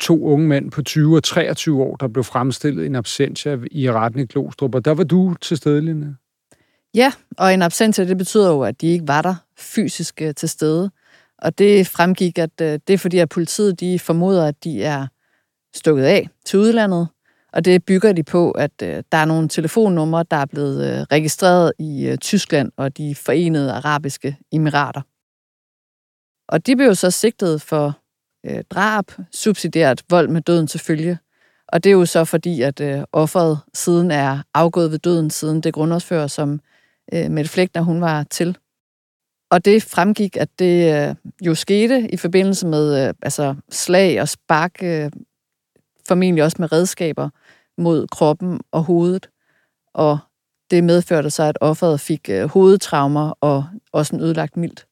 to 0.00 0.24
unge 0.24 0.48
mænd 0.48 0.70
på 0.70 0.82
20 0.82 1.16
og 1.16 1.24
23 1.24 1.82
år, 1.82 1.96
der 1.96 2.08
blev 2.08 2.24
fremstillet 2.24 2.82
i 2.82 2.86
en 2.86 2.96
absentia 2.96 3.58
i 3.70 3.90
retten 3.90 4.20
i 4.20 4.26
Glostrup, 4.26 4.74
og 4.74 4.84
der 4.84 4.94
var 4.94 5.04
du 5.04 5.34
til 5.34 5.56
stede, 5.56 5.80
Line. 5.80 6.16
Ja, 6.94 7.12
og 7.38 7.54
en 7.54 7.62
absentia, 7.62 8.04
det 8.04 8.18
betyder 8.18 8.50
jo, 8.50 8.62
at 8.62 8.80
de 8.80 8.86
ikke 8.86 9.08
var 9.08 9.22
der 9.22 9.34
fysisk 9.58 10.22
øh, 10.22 10.34
til 10.34 10.48
stede. 10.48 10.90
Og 11.38 11.58
det 11.58 11.86
fremgik, 11.86 12.38
at 12.38 12.60
øh, 12.60 12.78
det 12.86 12.94
er 12.94 12.98
fordi, 12.98 13.18
at 13.18 13.28
politiet 13.28 13.80
de 13.80 13.98
formoder, 13.98 14.46
at 14.46 14.64
de 14.64 14.82
er 14.82 15.06
stukket 15.74 16.04
af 16.04 16.28
til 16.44 16.58
udlandet, 16.58 17.08
og 17.52 17.64
det 17.64 17.84
bygger 17.84 18.12
de 18.12 18.22
på, 18.22 18.50
at 18.50 18.70
øh, 18.82 19.02
der 19.12 19.18
er 19.18 19.24
nogle 19.24 19.48
telefonnumre, 19.48 20.24
der 20.30 20.36
er 20.36 20.46
blevet 20.46 21.06
registreret 21.12 21.72
i 21.78 22.16
Tyskland 22.20 22.72
og 22.76 22.96
de 22.96 23.14
forenede 23.14 23.72
arabiske 23.72 24.38
emirater. 24.52 25.00
Og 26.48 26.66
de 26.66 26.76
blev 26.76 26.86
jo 26.86 26.94
så 26.94 27.10
sigtet 27.10 27.62
for 27.62 27.98
øh, 28.48 28.64
drab, 28.70 29.04
subsidiært 29.32 30.02
vold 30.10 30.28
med 30.28 30.40
døden 30.40 30.66
til 30.66 30.80
følge. 30.80 31.18
Og 31.68 31.84
det 31.84 31.90
er 31.90 31.94
jo 31.94 32.06
så 32.06 32.24
fordi, 32.24 32.62
at 32.62 32.80
øh, 32.80 33.04
offeret 33.12 33.58
siden 33.74 34.10
er 34.10 34.42
afgået 34.54 34.90
ved 34.90 34.98
døden, 34.98 35.30
siden 35.30 35.60
det 35.60 35.74
grundlovsfører, 35.74 36.26
som 36.26 36.60
øh, 37.14 37.30
Mette 37.30 37.50
Flækner, 37.50 37.82
hun 37.82 38.00
var 38.00 38.22
til. 38.22 38.58
Og 39.50 39.64
det 39.64 39.82
fremgik, 39.82 40.36
at 40.36 40.48
det 40.58 41.08
øh, 41.08 41.14
jo 41.46 41.54
skete 41.54 42.10
i 42.12 42.16
forbindelse 42.16 42.66
med 42.66 43.08
øh, 43.08 43.14
altså 43.22 43.54
slag 43.70 44.20
og 44.20 44.28
spark, 44.28 44.82
øh, 44.82 45.10
formentlig 46.08 46.44
også 46.44 46.56
med 46.60 46.72
redskaber 46.72 47.28
mod 47.78 48.06
kroppen 48.06 48.60
og 48.72 48.82
hovedet. 48.82 49.28
Og 49.94 50.18
det 50.70 50.84
medførte 50.84 51.30
så, 51.30 51.42
at 51.42 51.58
offeret 51.60 52.00
fik 52.00 52.28
øh, 52.30 52.48
hovedtraumer 52.48 53.30
og 53.40 53.64
også 53.92 54.16
en 54.16 54.22
ødelagt 54.22 54.56
mildt. 54.56 54.87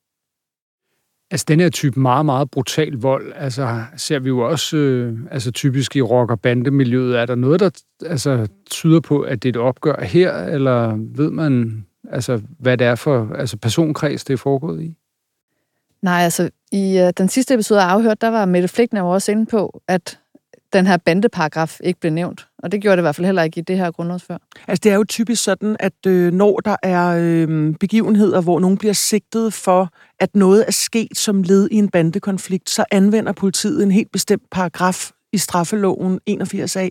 Altså 1.30 1.44
den 1.48 1.60
her 1.60 1.68
type 1.68 2.00
meget, 2.00 2.26
meget 2.26 2.50
brutal 2.50 2.92
vold, 2.92 3.32
altså 3.36 3.82
ser 3.96 4.18
vi 4.18 4.28
jo 4.28 4.38
også 4.38 4.76
øh, 4.76 5.18
altså, 5.30 5.50
typisk 5.50 5.96
i 5.96 6.02
rock- 6.02 6.30
og 6.30 6.40
bandemiljøet. 6.40 7.18
Er 7.18 7.26
der 7.26 7.34
noget, 7.34 7.60
der 7.60 7.70
altså, 8.06 8.48
tyder 8.70 9.00
på, 9.00 9.20
at 9.20 9.42
det 9.42 9.48
er 9.48 9.60
et 9.60 9.66
opgør 9.66 10.04
her, 10.04 10.32
eller 10.32 10.98
ved 11.16 11.30
man, 11.30 11.86
altså, 12.10 12.40
hvad 12.58 12.76
det 12.76 12.86
er 12.86 12.94
for 12.94 13.34
altså, 13.34 13.56
personkreds, 13.56 14.24
det 14.24 14.32
er 14.32 14.38
foregået 14.38 14.82
i? 14.82 14.96
Nej, 16.02 16.22
altså 16.22 16.50
i 16.72 16.98
øh, 16.98 17.12
den 17.18 17.28
sidste 17.28 17.54
episode 17.54 17.82
af 17.82 17.86
Afhørt, 17.86 18.20
der 18.20 18.28
var 18.28 18.44
Mette 18.44 18.68
Flækner 18.68 19.00
jo 19.00 19.08
også 19.08 19.32
inde 19.32 19.46
på, 19.46 19.82
at 19.88 20.18
den 20.72 20.86
her 20.86 20.96
bandeparagraf 20.96 21.80
ikke 21.84 22.00
blev 22.00 22.12
nævnt. 22.12 22.48
Og 22.58 22.72
det 22.72 22.82
gjorde 22.82 22.96
det 22.96 23.00
i 23.00 23.04
hvert 23.04 23.16
fald 23.16 23.24
heller 23.24 23.42
ikke 23.42 23.60
i 23.60 23.62
det 23.62 23.76
her 23.76 23.90
grundlovsfør. 23.90 24.36
Altså 24.68 24.80
det 24.84 24.92
er 24.92 24.96
jo 24.96 25.04
typisk 25.04 25.44
sådan, 25.44 25.76
at 25.80 26.06
øh, 26.06 26.32
når 26.32 26.60
der 26.60 26.76
er 26.82 27.16
øh, 27.20 27.74
begivenheder, 27.74 28.40
hvor 28.40 28.60
nogen 28.60 28.78
bliver 28.78 28.92
sigtet 28.92 29.52
for, 29.52 29.90
at 30.20 30.36
noget 30.36 30.64
er 30.66 30.72
sket 30.72 31.18
som 31.18 31.42
led 31.42 31.68
i 31.70 31.74
en 31.76 31.88
bandekonflikt, 31.88 32.70
så 32.70 32.84
anvender 32.90 33.32
politiet 33.32 33.82
en 33.82 33.90
helt 33.90 34.12
bestemt 34.12 34.42
paragraf 34.50 35.10
i 35.32 35.38
straffeloven 35.38 36.20
81a. 36.30 36.88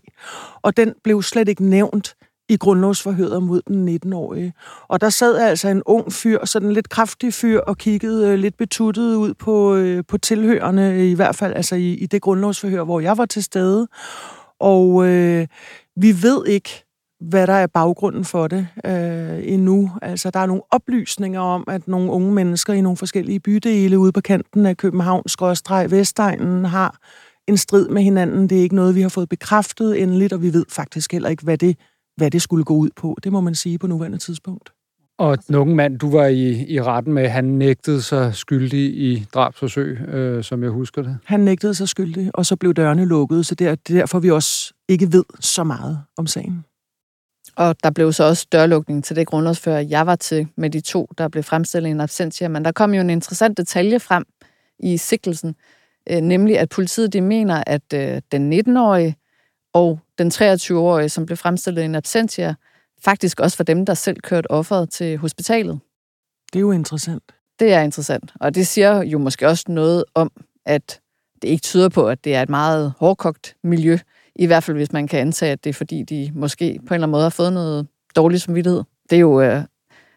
Og 0.61 0.77
den 0.77 0.93
blev 1.03 1.23
slet 1.23 1.49
ikke 1.49 1.65
nævnt 1.65 2.15
i 2.49 2.57
grundlovsforhøret 2.57 3.43
mod 3.43 3.61
den 3.67 3.99
19-årige. 4.05 4.53
Og 4.87 5.01
der 5.01 5.09
sad 5.09 5.37
altså 5.37 5.67
en 5.67 5.83
ung 5.85 6.13
fyr, 6.13 6.45
sådan 6.45 6.67
en 6.67 6.73
lidt 6.73 6.89
kraftig 6.89 7.33
fyr, 7.33 7.59
og 7.59 7.77
kiggede 7.77 8.27
øh, 8.27 8.39
lidt 8.39 8.57
betuttet 8.57 9.15
ud 9.15 9.33
på, 9.33 9.75
øh, 9.75 10.03
på 10.07 10.17
tilhørende, 10.17 11.11
i 11.11 11.13
hvert 11.13 11.35
fald 11.35 11.53
altså 11.53 11.75
i, 11.75 11.93
i 11.93 12.05
det 12.05 12.21
grundlovsforhør, 12.21 12.83
hvor 12.83 12.99
jeg 12.99 13.17
var 13.17 13.25
til 13.25 13.43
stede. 13.43 13.87
Og 14.59 15.07
øh, 15.07 15.47
vi 15.95 16.23
ved 16.23 16.45
ikke, 16.47 16.85
hvad 17.19 17.47
der 17.47 17.53
er 17.53 17.67
baggrunden 17.67 18.25
for 18.25 18.47
det 18.47 18.67
øh, 18.85 19.53
endnu. 19.53 19.91
Altså, 20.01 20.29
der 20.29 20.39
er 20.39 20.45
nogle 20.45 20.61
oplysninger 20.71 21.39
om, 21.39 21.63
at 21.67 21.87
nogle 21.87 22.11
unge 22.11 22.31
mennesker 22.31 22.73
i 22.73 22.81
nogle 22.81 22.97
forskellige 22.97 23.39
bydele 23.39 23.99
ude 23.99 24.11
på 24.11 24.21
kanten 24.21 24.65
af 24.65 24.77
København, 24.77 25.23
Skråstreg, 25.27 25.91
Vestegnen, 25.91 26.65
har 26.65 26.97
en 27.47 27.57
strid 27.57 27.87
med 27.87 28.01
hinanden. 28.01 28.49
Det 28.49 28.57
er 28.57 28.61
ikke 28.61 28.75
noget, 28.75 28.95
vi 28.95 29.01
har 29.01 29.09
fået 29.09 29.29
bekræftet 29.29 30.01
endeligt, 30.01 30.33
og 30.33 30.41
vi 30.41 30.53
ved 30.53 30.65
faktisk 30.69 31.11
heller 31.11 31.29
ikke, 31.29 31.43
hvad 31.43 31.57
det 31.57 31.77
hvad 32.17 32.31
det 32.31 32.41
skulle 32.41 32.63
gå 32.63 32.73
ud 32.73 32.89
på. 32.95 33.17
Det 33.23 33.31
må 33.31 33.41
man 33.41 33.55
sige 33.55 33.77
på 33.77 33.87
nuværende 33.87 34.17
tidspunkt. 34.17 34.71
Og 35.17 35.47
den 35.47 35.55
unge 35.55 35.75
mand, 35.75 35.99
du 35.99 36.09
var 36.09 36.25
i, 36.25 36.65
i 36.67 36.81
retten 36.81 37.13
med, 37.13 37.27
han 37.27 37.45
nægtede 37.45 38.01
sig 38.01 38.35
skyldig 38.35 38.79
i 38.79 39.25
drabsforsøg, 39.33 39.99
øh, 39.99 40.43
som 40.43 40.63
jeg 40.63 40.71
husker 40.71 41.01
det. 41.01 41.17
Han 41.25 41.39
nægtede 41.39 41.73
sig 41.73 41.89
skyldig, 41.89 42.31
og 42.33 42.45
så 42.45 42.55
blev 42.55 42.73
dørene 42.73 43.05
lukket, 43.05 43.45
så 43.45 43.55
det 43.55 43.67
er, 43.67 43.71
er 43.71 43.75
derfor, 43.87 44.19
vi 44.19 44.31
også 44.31 44.73
ikke 44.87 45.13
ved 45.13 45.23
så 45.39 45.63
meget 45.63 46.01
om 46.17 46.27
sagen. 46.27 46.65
Og 47.55 47.75
der 47.83 47.89
blev 47.89 48.13
så 48.13 48.23
også 48.23 48.47
dørlukning 48.51 49.03
til 49.03 49.15
det 49.15 49.27
grundlovsfører, 49.27 49.79
jeg 49.79 50.07
var 50.07 50.15
til 50.15 50.47
med 50.57 50.69
de 50.69 50.81
to, 50.81 51.09
der 51.17 51.27
blev 51.27 51.43
fremstillet 51.43 51.89
i 51.89 51.91
en 51.91 52.01
absentia. 52.01 52.47
Men 52.47 52.65
der 52.65 52.71
kom 52.71 52.93
jo 52.93 53.01
en 53.01 53.09
interessant 53.09 53.57
detalje 53.57 53.99
frem 53.99 54.25
i 54.79 54.97
sikkelsen, 54.97 55.55
øh, 56.11 56.17
nemlig 56.17 56.59
at 56.59 56.69
politiet 56.69 57.13
de 57.13 57.21
mener, 57.21 57.63
at 57.67 57.93
øh, 57.93 58.21
den 58.31 58.53
19-årige 58.53 59.15
og 59.75 59.99
den 60.17 60.31
23-årige, 60.33 61.09
som 61.09 61.25
blev 61.25 61.37
fremstillet 61.37 61.81
i 61.81 61.85
en 61.85 61.95
absentia, 61.95 62.55
faktisk 63.03 63.39
også 63.39 63.57
var 63.57 63.63
dem, 63.63 63.85
der 63.85 63.93
selv 63.93 64.19
kørte 64.19 64.51
offeret 64.51 64.89
til 64.89 65.17
hospitalet. 65.17 65.79
Det 66.53 66.59
er 66.59 66.61
jo 66.61 66.71
interessant. 66.71 67.23
Det 67.59 67.73
er 67.73 67.81
interessant, 67.81 68.33
og 68.39 68.55
det 68.55 68.67
siger 68.67 69.03
jo 69.03 69.17
måske 69.17 69.47
også 69.47 69.65
noget 69.67 70.03
om, 70.13 70.31
at 70.65 71.01
det 71.41 71.47
ikke 71.47 71.61
tyder 71.61 71.89
på, 71.89 72.07
at 72.07 72.23
det 72.23 72.35
er 72.35 72.41
et 72.41 72.49
meget 72.49 72.93
hårdkogt 72.97 73.55
miljø, 73.63 73.97
i 74.35 74.45
hvert 74.45 74.63
fald 74.63 74.77
hvis 74.77 74.91
man 74.91 75.07
kan 75.07 75.19
antage, 75.19 75.51
at 75.51 75.63
det 75.63 75.69
er 75.69 75.73
fordi, 75.73 76.03
de 76.03 76.31
måske 76.33 76.79
på 76.87 76.93
en 76.93 76.95
eller 76.95 77.07
anden 77.07 77.11
måde 77.11 77.23
har 77.23 77.29
fået 77.29 77.53
noget 77.53 77.87
dårlig 78.15 78.41
samvittighed. 78.41 78.83
Det 79.09 79.15
er 79.15 79.19
jo, 79.19 79.41
øh, 79.41 79.63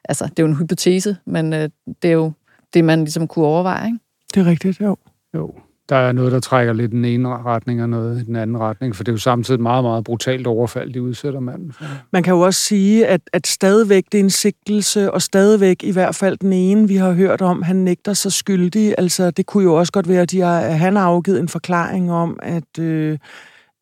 altså, 0.05 0.25
det 0.25 0.39
er 0.39 0.43
jo 0.43 0.49
en 0.49 0.57
hypotese, 0.57 1.17
men 1.25 1.53
øh, 1.53 1.71
det 2.03 2.09
er 2.09 2.15
jo 2.15 2.33
det, 2.75 2.85
man 2.85 2.99
ligesom 2.99 3.29
kunne 3.29 3.47
overveje. 3.47 3.87
Ikke? 3.87 3.99
Det 4.35 4.41
er 4.41 4.47
rigtigt, 4.51 4.81
jo. 4.81 4.97
Jo 5.35 5.55
der 5.89 5.97
er 5.97 6.13
noget, 6.13 6.33
der 6.33 6.41
trækker 6.41 6.73
lidt 6.73 6.93
i 6.93 6.97
den 6.97 7.05
ene 7.05 7.29
retning 7.29 7.83
og 7.83 7.89
noget 7.89 8.21
i 8.21 8.25
den 8.25 8.37
anden 8.37 8.59
retning, 8.59 8.97
for 8.97 9.05
det 9.05 9.13
er 9.13 9.15
jo 9.15 9.19
samtidig 9.19 9.61
meget, 9.61 9.85
meget 9.85 10.05
brutalt 10.05 10.47
overfald, 10.47 10.93
de 10.93 11.03
udsætter 11.03 11.41
manden 11.41 11.73
for. 11.73 11.85
Man 12.13 12.23
kan 12.23 12.35
jo 12.35 12.41
også 12.41 12.61
sige, 12.61 13.07
at, 13.07 13.21
at 13.33 13.47
stadigvæk 13.47 14.05
det 14.13 14.21
er 14.21 14.25
en 14.25 14.31
sigtelse, 14.31 15.13
og 15.13 15.23
stadigvæk 15.23 15.83
i 15.83 15.93
hvert 15.93 16.15
fald 16.15 16.37
den 16.37 16.53
ene, 16.53 16.89
vi 16.89 16.97
har 16.97 17.13
hørt 17.13 17.43
om, 17.43 17.63
han 17.63 17.77
nægter 17.77 18.13
sig 18.13 18.33
skyldig. 18.33 18.95
Altså, 18.99 19.31
det 19.31 19.47
kunne 19.47 19.65
jo 19.65 19.75
også 19.75 19.93
godt 19.93 20.09
være, 20.09 20.23
at, 20.23 20.31
de 20.31 20.41
har, 20.41 20.61
at 20.61 20.79
han 20.79 20.97
har 20.97 21.05
afgivet 21.05 21.41
en 21.41 21.49
forklaring 21.49 22.13
om, 22.13 22.39
at, 22.43 22.79
øh, 22.79 23.19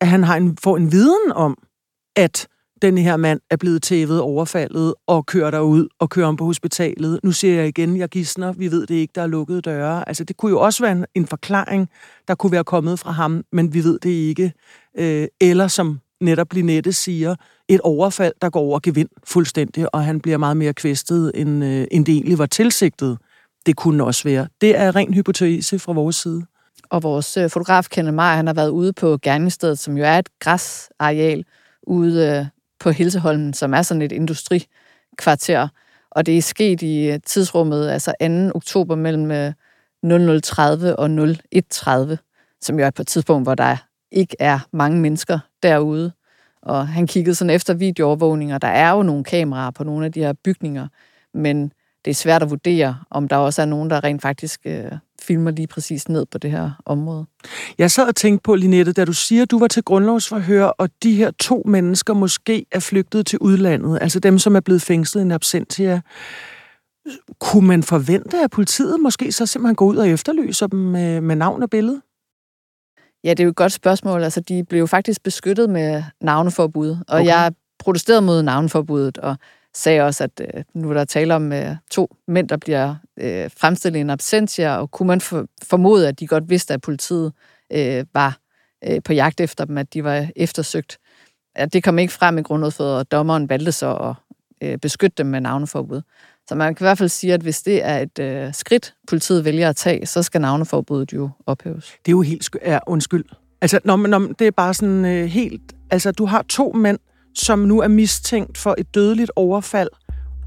at 0.01 0.07
han 0.07 0.23
har 0.23 0.35
en, 0.35 0.57
får 0.63 0.77
en 0.77 0.91
viden 0.91 1.31
om, 1.35 1.57
at 2.15 2.47
den 2.81 2.97
her 2.97 3.17
mand 3.17 3.39
er 3.49 3.55
blevet 3.55 3.83
tævet, 3.83 4.21
overfaldet 4.21 4.93
og 5.07 5.25
kører 5.25 5.51
derud 5.51 5.87
og 5.99 6.09
kører 6.09 6.27
om 6.27 6.35
på 6.35 6.45
hospitalet. 6.45 7.19
Nu 7.23 7.31
siger 7.31 7.55
jeg 7.55 7.67
igen, 7.67 7.97
jeg 7.97 8.09
gissner, 8.09 8.53
vi 8.53 8.71
ved 8.71 8.87
det 8.87 8.95
ikke, 8.95 9.11
der 9.15 9.21
er 9.21 9.27
lukkede 9.27 9.61
døre. 9.61 10.09
Altså, 10.09 10.23
det 10.23 10.37
kunne 10.37 10.49
jo 10.49 10.59
også 10.59 10.83
være 10.83 10.91
en, 10.91 11.05
en 11.15 11.27
forklaring, 11.27 11.89
der 12.27 12.35
kunne 12.35 12.51
være 12.51 12.63
kommet 12.63 12.99
fra 12.99 13.11
ham, 13.11 13.43
men 13.51 13.73
vi 13.73 13.83
ved 13.83 13.99
det 13.99 14.09
ikke. 14.09 14.53
Øh, 14.97 15.27
eller 15.41 15.67
som 15.67 15.99
netop 16.21 16.53
Linette 16.53 16.93
siger, 16.93 17.35
et 17.67 17.81
overfald, 17.81 18.33
der 18.41 18.49
går 18.49 18.59
over 18.59 18.79
gevind 18.83 19.09
fuldstændig, 19.23 19.95
og 19.95 20.03
han 20.03 20.19
bliver 20.19 20.37
meget 20.37 20.57
mere 20.57 20.73
kvæstet, 20.73 21.31
end, 21.35 21.63
øh, 21.63 21.87
end 21.91 22.05
det 22.05 22.13
egentlig 22.13 22.37
var 22.37 22.45
tilsigtet. 22.45 23.17
Det 23.65 23.75
kunne 23.75 24.03
også 24.03 24.23
være. 24.23 24.47
Det 24.61 24.77
er 24.77 24.95
ren 24.95 25.13
hypotese 25.13 25.79
fra 25.79 25.93
vores 25.93 26.15
side. 26.15 26.45
Og 26.89 27.03
vores 27.03 27.37
øh, 27.37 27.49
fotograf, 27.49 27.85
Kenneth 27.91 28.15
Meyer, 28.15 28.35
han 28.35 28.47
har 28.47 28.53
været 28.53 28.69
ude 28.69 28.93
på 28.93 29.17
gerningsstedet, 29.17 29.79
som 29.79 29.97
jo 29.97 30.03
er 30.03 30.19
et 30.19 30.29
græsareal 30.39 31.45
ude 31.83 32.27
øh, 32.27 32.45
på 32.79 32.89
Hilseholmen, 32.91 33.53
som 33.53 33.73
er 33.73 33.81
sådan 33.81 34.01
et 34.01 34.11
industrikvarter. 34.11 35.67
Og 36.11 36.25
det 36.25 36.37
er 36.37 36.41
sket 36.41 36.81
i 36.81 37.11
øh, 37.11 37.19
tidsrummet, 37.25 37.89
altså 37.89 38.13
2. 38.51 38.57
oktober 38.57 38.95
mellem 38.95 39.31
øh, 39.31 39.53
0030 40.03 40.95
og 40.95 41.09
0130, 41.09 42.17
som 42.61 42.79
jo 42.79 42.85
er 42.85 42.89
på 42.89 43.01
et 43.01 43.07
tidspunkt, 43.07 43.45
hvor 43.45 43.55
der 43.55 43.77
ikke 44.11 44.35
er 44.39 44.59
mange 44.71 44.99
mennesker 44.99 45.39
derude. 45.63 46.11
Og 46.61 46.87
han 46.87 47.07
kiggede 47.07 47.35
sådan 47.35 47.55
efter 47.55 47.73
videoovervågninger. 47.73 48.57
Der 48.57 48.67
er 48.67 48.91
jo 48.91 49.03
nogle 49.03 49.23
kameraer 49.23 49.71
på 49.71 49.83
nogle 49.83 50.05
af 50.05 50.11
de 50.11 50.19
her 50.19 50.33
bygninger, 50.33 50.87
men 51.33 51.71
det 52.07 52.11
er 52.11 52.15
svært 52.15 52.43
at 52.43 52.49
vurdere, 52.49 52.97
om 53.09 53.27
der 53.27 53.35
også 53.35 53.61
er 53.61 53.65
nogen, 53.65 53.89
der 53.89 54.03
rent 54.03 54.21
faktisk 54.21 54.61
øh, 54.65 54.91
filmer 55.21 55.51
lige 55.51 55.67
præcis 55.67 56.09
ned 56.09 56.25
på 56.25 56.37
det 56.37 56.51
her 56.51 56.71
område. 56.85 57.25
Jeg 57.77 57.91
sad 57.91 58.07
og 58.07 58.15
tænkte 58.15 58.43
på, 58.43 58.55
Linette, 58.55 58.91
da 58.91 59.05
du 59.05 59.13
siger, 59.13 59.41
at 59.41 59.51
du 59.51 59.59
var 59.59 59.67
til 59.67 59.83
grundlovsforhør, 59.83 60.65
og 60.65 60.89
de 61.03 61.15
her 61.15 61.31
to 61.31 61.63
mennesker 61.65 62.13
måske 62.13 62.65
er 62.71 62.79
flygtet 62.79 63.25
til 63.25 63.39
udlandet, 63.39 63.99
altså 64.01 64.19
dem, 64.19 64.39
som 64.39 64.55
er 64.55 64.59
blevet 64.59 64.81
fængslet 64.81 65.21
i 65.21 65.25
en 65.25 65.31
absentia. 65.31 66.01
Kunne 67.39 67.67
man 67.67 67.83
forvente, 67.83 68.37
at 68.43 68.51
politiet 68.51 68.99
måske 68.99 69.31
så 69.31 69.45
simpelthen 69.45 69.75
går 69.75 69.85
ud 69.85 69.97
og 69.97 70.09
efterlyser 70.09 70.67
dem 70.67 70.79
med, 70.79 71.21
med 71.21 71.35
navn 71.35 71.63
og 71.63 71.69
billede? 71.69 72.01
Ja, 73.23 73.29
det 73.29 73.39
er 73.39 73.43
jo 73.43 73.49
et 73.49 73.55
godt 73.55 73.73
spørgsmål. 73.73 74.23
Altså, 74.23 74.41
de 74.41 74.63
blev 74.63 74.79
jo 74.79 74.85
faktisk 74.85 75.23
beskyttet 75.23 75.69
med 75.69 76.03
navneforbud, 76.21 76.89
og 76.89 77.19
okay. 77.19 77.25
jeg 77.25 77.53
protesterede 77.79 78.21
mod 78.21 78.43
navneforbuddet, 78.43 79.17
og 79.17 79.35
sagde 79.77 80.01
også, 80.01 80.23
at 80.23 80.41
øh, 80.41 80.63
nu 80.73 80.89
er 80.89 80.93
der 80.93 81.05
tale 81.05 81.35
om 81.35 81.53
øh, 81.53 81.75
to 81.91 82.15
mænd, 82.27 82.49
der 82.49 82.57
bliver 82.57 82.95
øh, 83.17 83.49
fremstillet 83.57 83.97
i 83.97 84.01
en 84.01 84.09
absentia, 84.09 84.77
og 84.77 84.91
kunne 84.91 85.07
man 85.07 85.21
for, 85.21 85.45
formode, 85.63 86.07
at 86.07 86.19
de 86.19 86.27
godt 86.27 86.49
vidste, 86.49 86.73
at 86.73 86.81
politiet 86.81 87.33
øh, 87.73 88.05
var 88.13 88.37
øh, 88.83 89.03
på 89.03 89.13
jagt 89.13 89.41
efter 89.41 89.65
dem, 89.65 89.77
at 89.77 89.93
de 89.93 90.03
var 90.03 90.27
eftersøgt. 90.35 90.97
Ja, 91.57 91.65
det 91.65 91.83
kom 91.83 91.99
ikke 91.99 92.13
frem 92.13 92.37
i 92.37 92.41
grundet 92.41 92.73
for, 92.73 93.03
dommeren 93.03 93.49
valgte 93.49 93.71
så 93.71 93.95
at 93.95 94.13
øh, 94.61 94.77
beskytte 94.77 95.15
dem 95.17 95.25
med 95.25 95.41
navneforbud. 95.41 96.01
Så 96.47 96.55
man 96.55 96.75
kan 96.75 96.83
i 96.83 96.87
hvert 96.87 96.97
fald 96.97 97.09
sige, 97.09 97.33
at 97.33 97.41
hvis 97.41 97.61
det 97.61 97.83
er 97.83 97.97
et 97.99 98.19
øh, 98.19 98.53
skridt, 98.53 98.93
politiet 99.07 99.45
vælger 99.45 99.69
at 99.69 99.75
tage, 99.75 100.05
så 100.05 100.23
skal 100.23 100.41
navneforbuddet 100.41 101.13
jo 101.13 101.29
ophæves. 101.45 101.95
Det 102.05 102.11
er 102.11 102.15
jo 102.15 102.21
helt... 102.21 102.43
Sk- 102.45 102.69
ja, 102.69 102.79
undskyld. 102.87 103.25
Altså, 103.61 103.79
når, 103.83 103.95
når, 103.95 104.19
det 104.19 104.47
er 104.47 104.51
bare 104.51 104.73
sådan 104.73 105.05
øh, 105.05 105.25
helt... 105.25 105.61
Altså, 105.91 106.11
du 106.11 106.25
har 106.25 106.45
to 106.49 106.71
mænd, 106.71 106.99
som 107.37 107.59
nu 107.59 107.81
er 107.81 107.87
mistænkt 107.87 108.57
for 108.57 108.75
et 108.77 108.95
dødeligt 108.95 109.31
overfald, 109.35 109.89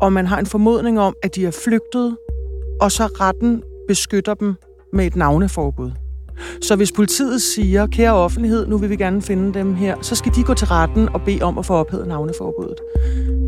og 0.00 0.12
man 0.12 0.26
har 0.26 0.38
en 0.38 0.46
formodning 0.46 1.00
om, 1.00 1.14
at 1.22 1.35
de 1.35 1.46
er 1.46 1.50
flygtet, 1.64 2.16
og 2.81 2.92
så 2.92 3.07
retten 3.07 3.62
beskytter 3.88 4.35
dem 4.35 4.55
med 4.92 5.07
et 5.07 5.16
navneforbud. 5.16 5.90
Så 6.62 6.76
hvis 6.76 6.92
politiet 6.92 7.42
siger, 7.42 7.87
kære 7.87 8.14
offentlighed, 8.14 8.66
nu 8.66 8.79
vil 8.79 8.90
vi 8.90 8.96
gerne 8.96 9.22
finde 9.22 9.55
dem 9.59 9.74
her, 9.74 9.96
så 10.03 10.14
skal 10.14 10.35
de 10.35 10.42
gå 10.42 10.55
til 10.55 10.66
retten 10.66 11.09
og 11.09 11.22
bede 11.22 11.42
om 11.42 11.59
at 11.59 11.66
få 11.66 11.74
ophævet 11.74 12.09
navneforbuddet. 12.09 12.76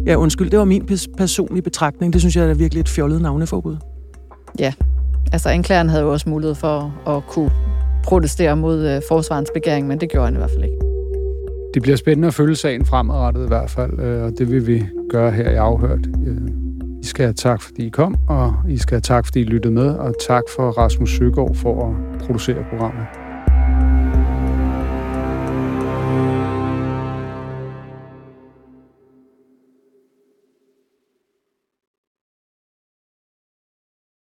Ja, 0.07 0.17
undskyld, 0.17 0.51
det 0.51 0.59
var 0.59 0.65
min 0.65 0.89
personlige 1.17 1.63
betragtning. 1.63 2.13
Det 2.13 2.21
synes 2.21 2.37
jeg 2.37 2.51
er 2.51 2.55
virkelig 2.55 2.81
et 2.81 2.89
fjollet 2.89 3.23
navneforbud. 3.23 3.77
Ja, 4.59 4.73
altså 5.33 5.49
anklageren 5.49 5.89
havde 5.89 6.03
jo 6.03 6.13
også 6.13 6.29
mulighed 6.29 6.55
for 6.55 6.95
at 7.07 7.23
kunne 7.29 7.51
protestere 8.05 8.57
mod 8.57 8.89
øh, 8.89 9.03
forsvarens 9.09 9.51
begæring, 9.55 9.87
men 9.87 10.01
det 10.01 10.11
gjorde 10.11 10.27
han 10.27 10.35
i 10.35 10.39
hvert 10.39 10.51
fald 10.51 10.65
ikke. 10.65 11.02
Det 11.75 11.83
bliver 11.83 11.97
spændende 11.97 12.29
at 12.29 12.35
følge 12.35 12.57
sagen 12.57 12.85
fremadrettet 12.85 13.45
i 13.45 13.49
hvert 13.49 13.71
fald, 13.71 14.01
øh, 14.01 14.25
og 14.25 14.33
det 14.39 14.51
vil 14.51 14.67
vi 14.67 14.87
gøre 15.11 15.31
her 15.31 15.51
i 15.51 15.55
Afhørt. 15.55 16.07
Øh, 16.27 16.37
I 17.03 17.07
skal 17.07 17.25
have 17.25 17.35
tak, 17.35 17.63
fordi 17.63 17.87
I 17.87 17.89
kom, 17.89 18.17
og 18.29 18.55
I 18.69 18.79
skal 18.79 18.95
have 18.95 19.01
tak, 19.01 19.27
fordi 19.27 19.41
I 19.41 19.45
lyttede 19.45 19.75
med, 19.75 19.89
og 19.89 20.15
tak 20.29 20.43
for 20.57 20.71
Rasmus 20.71 21.11
Søgaard 21.11 21.55
for 21.55 21.89
at 21.89 22.19
producere 22.19 22.65
programmet. 22.71 23.22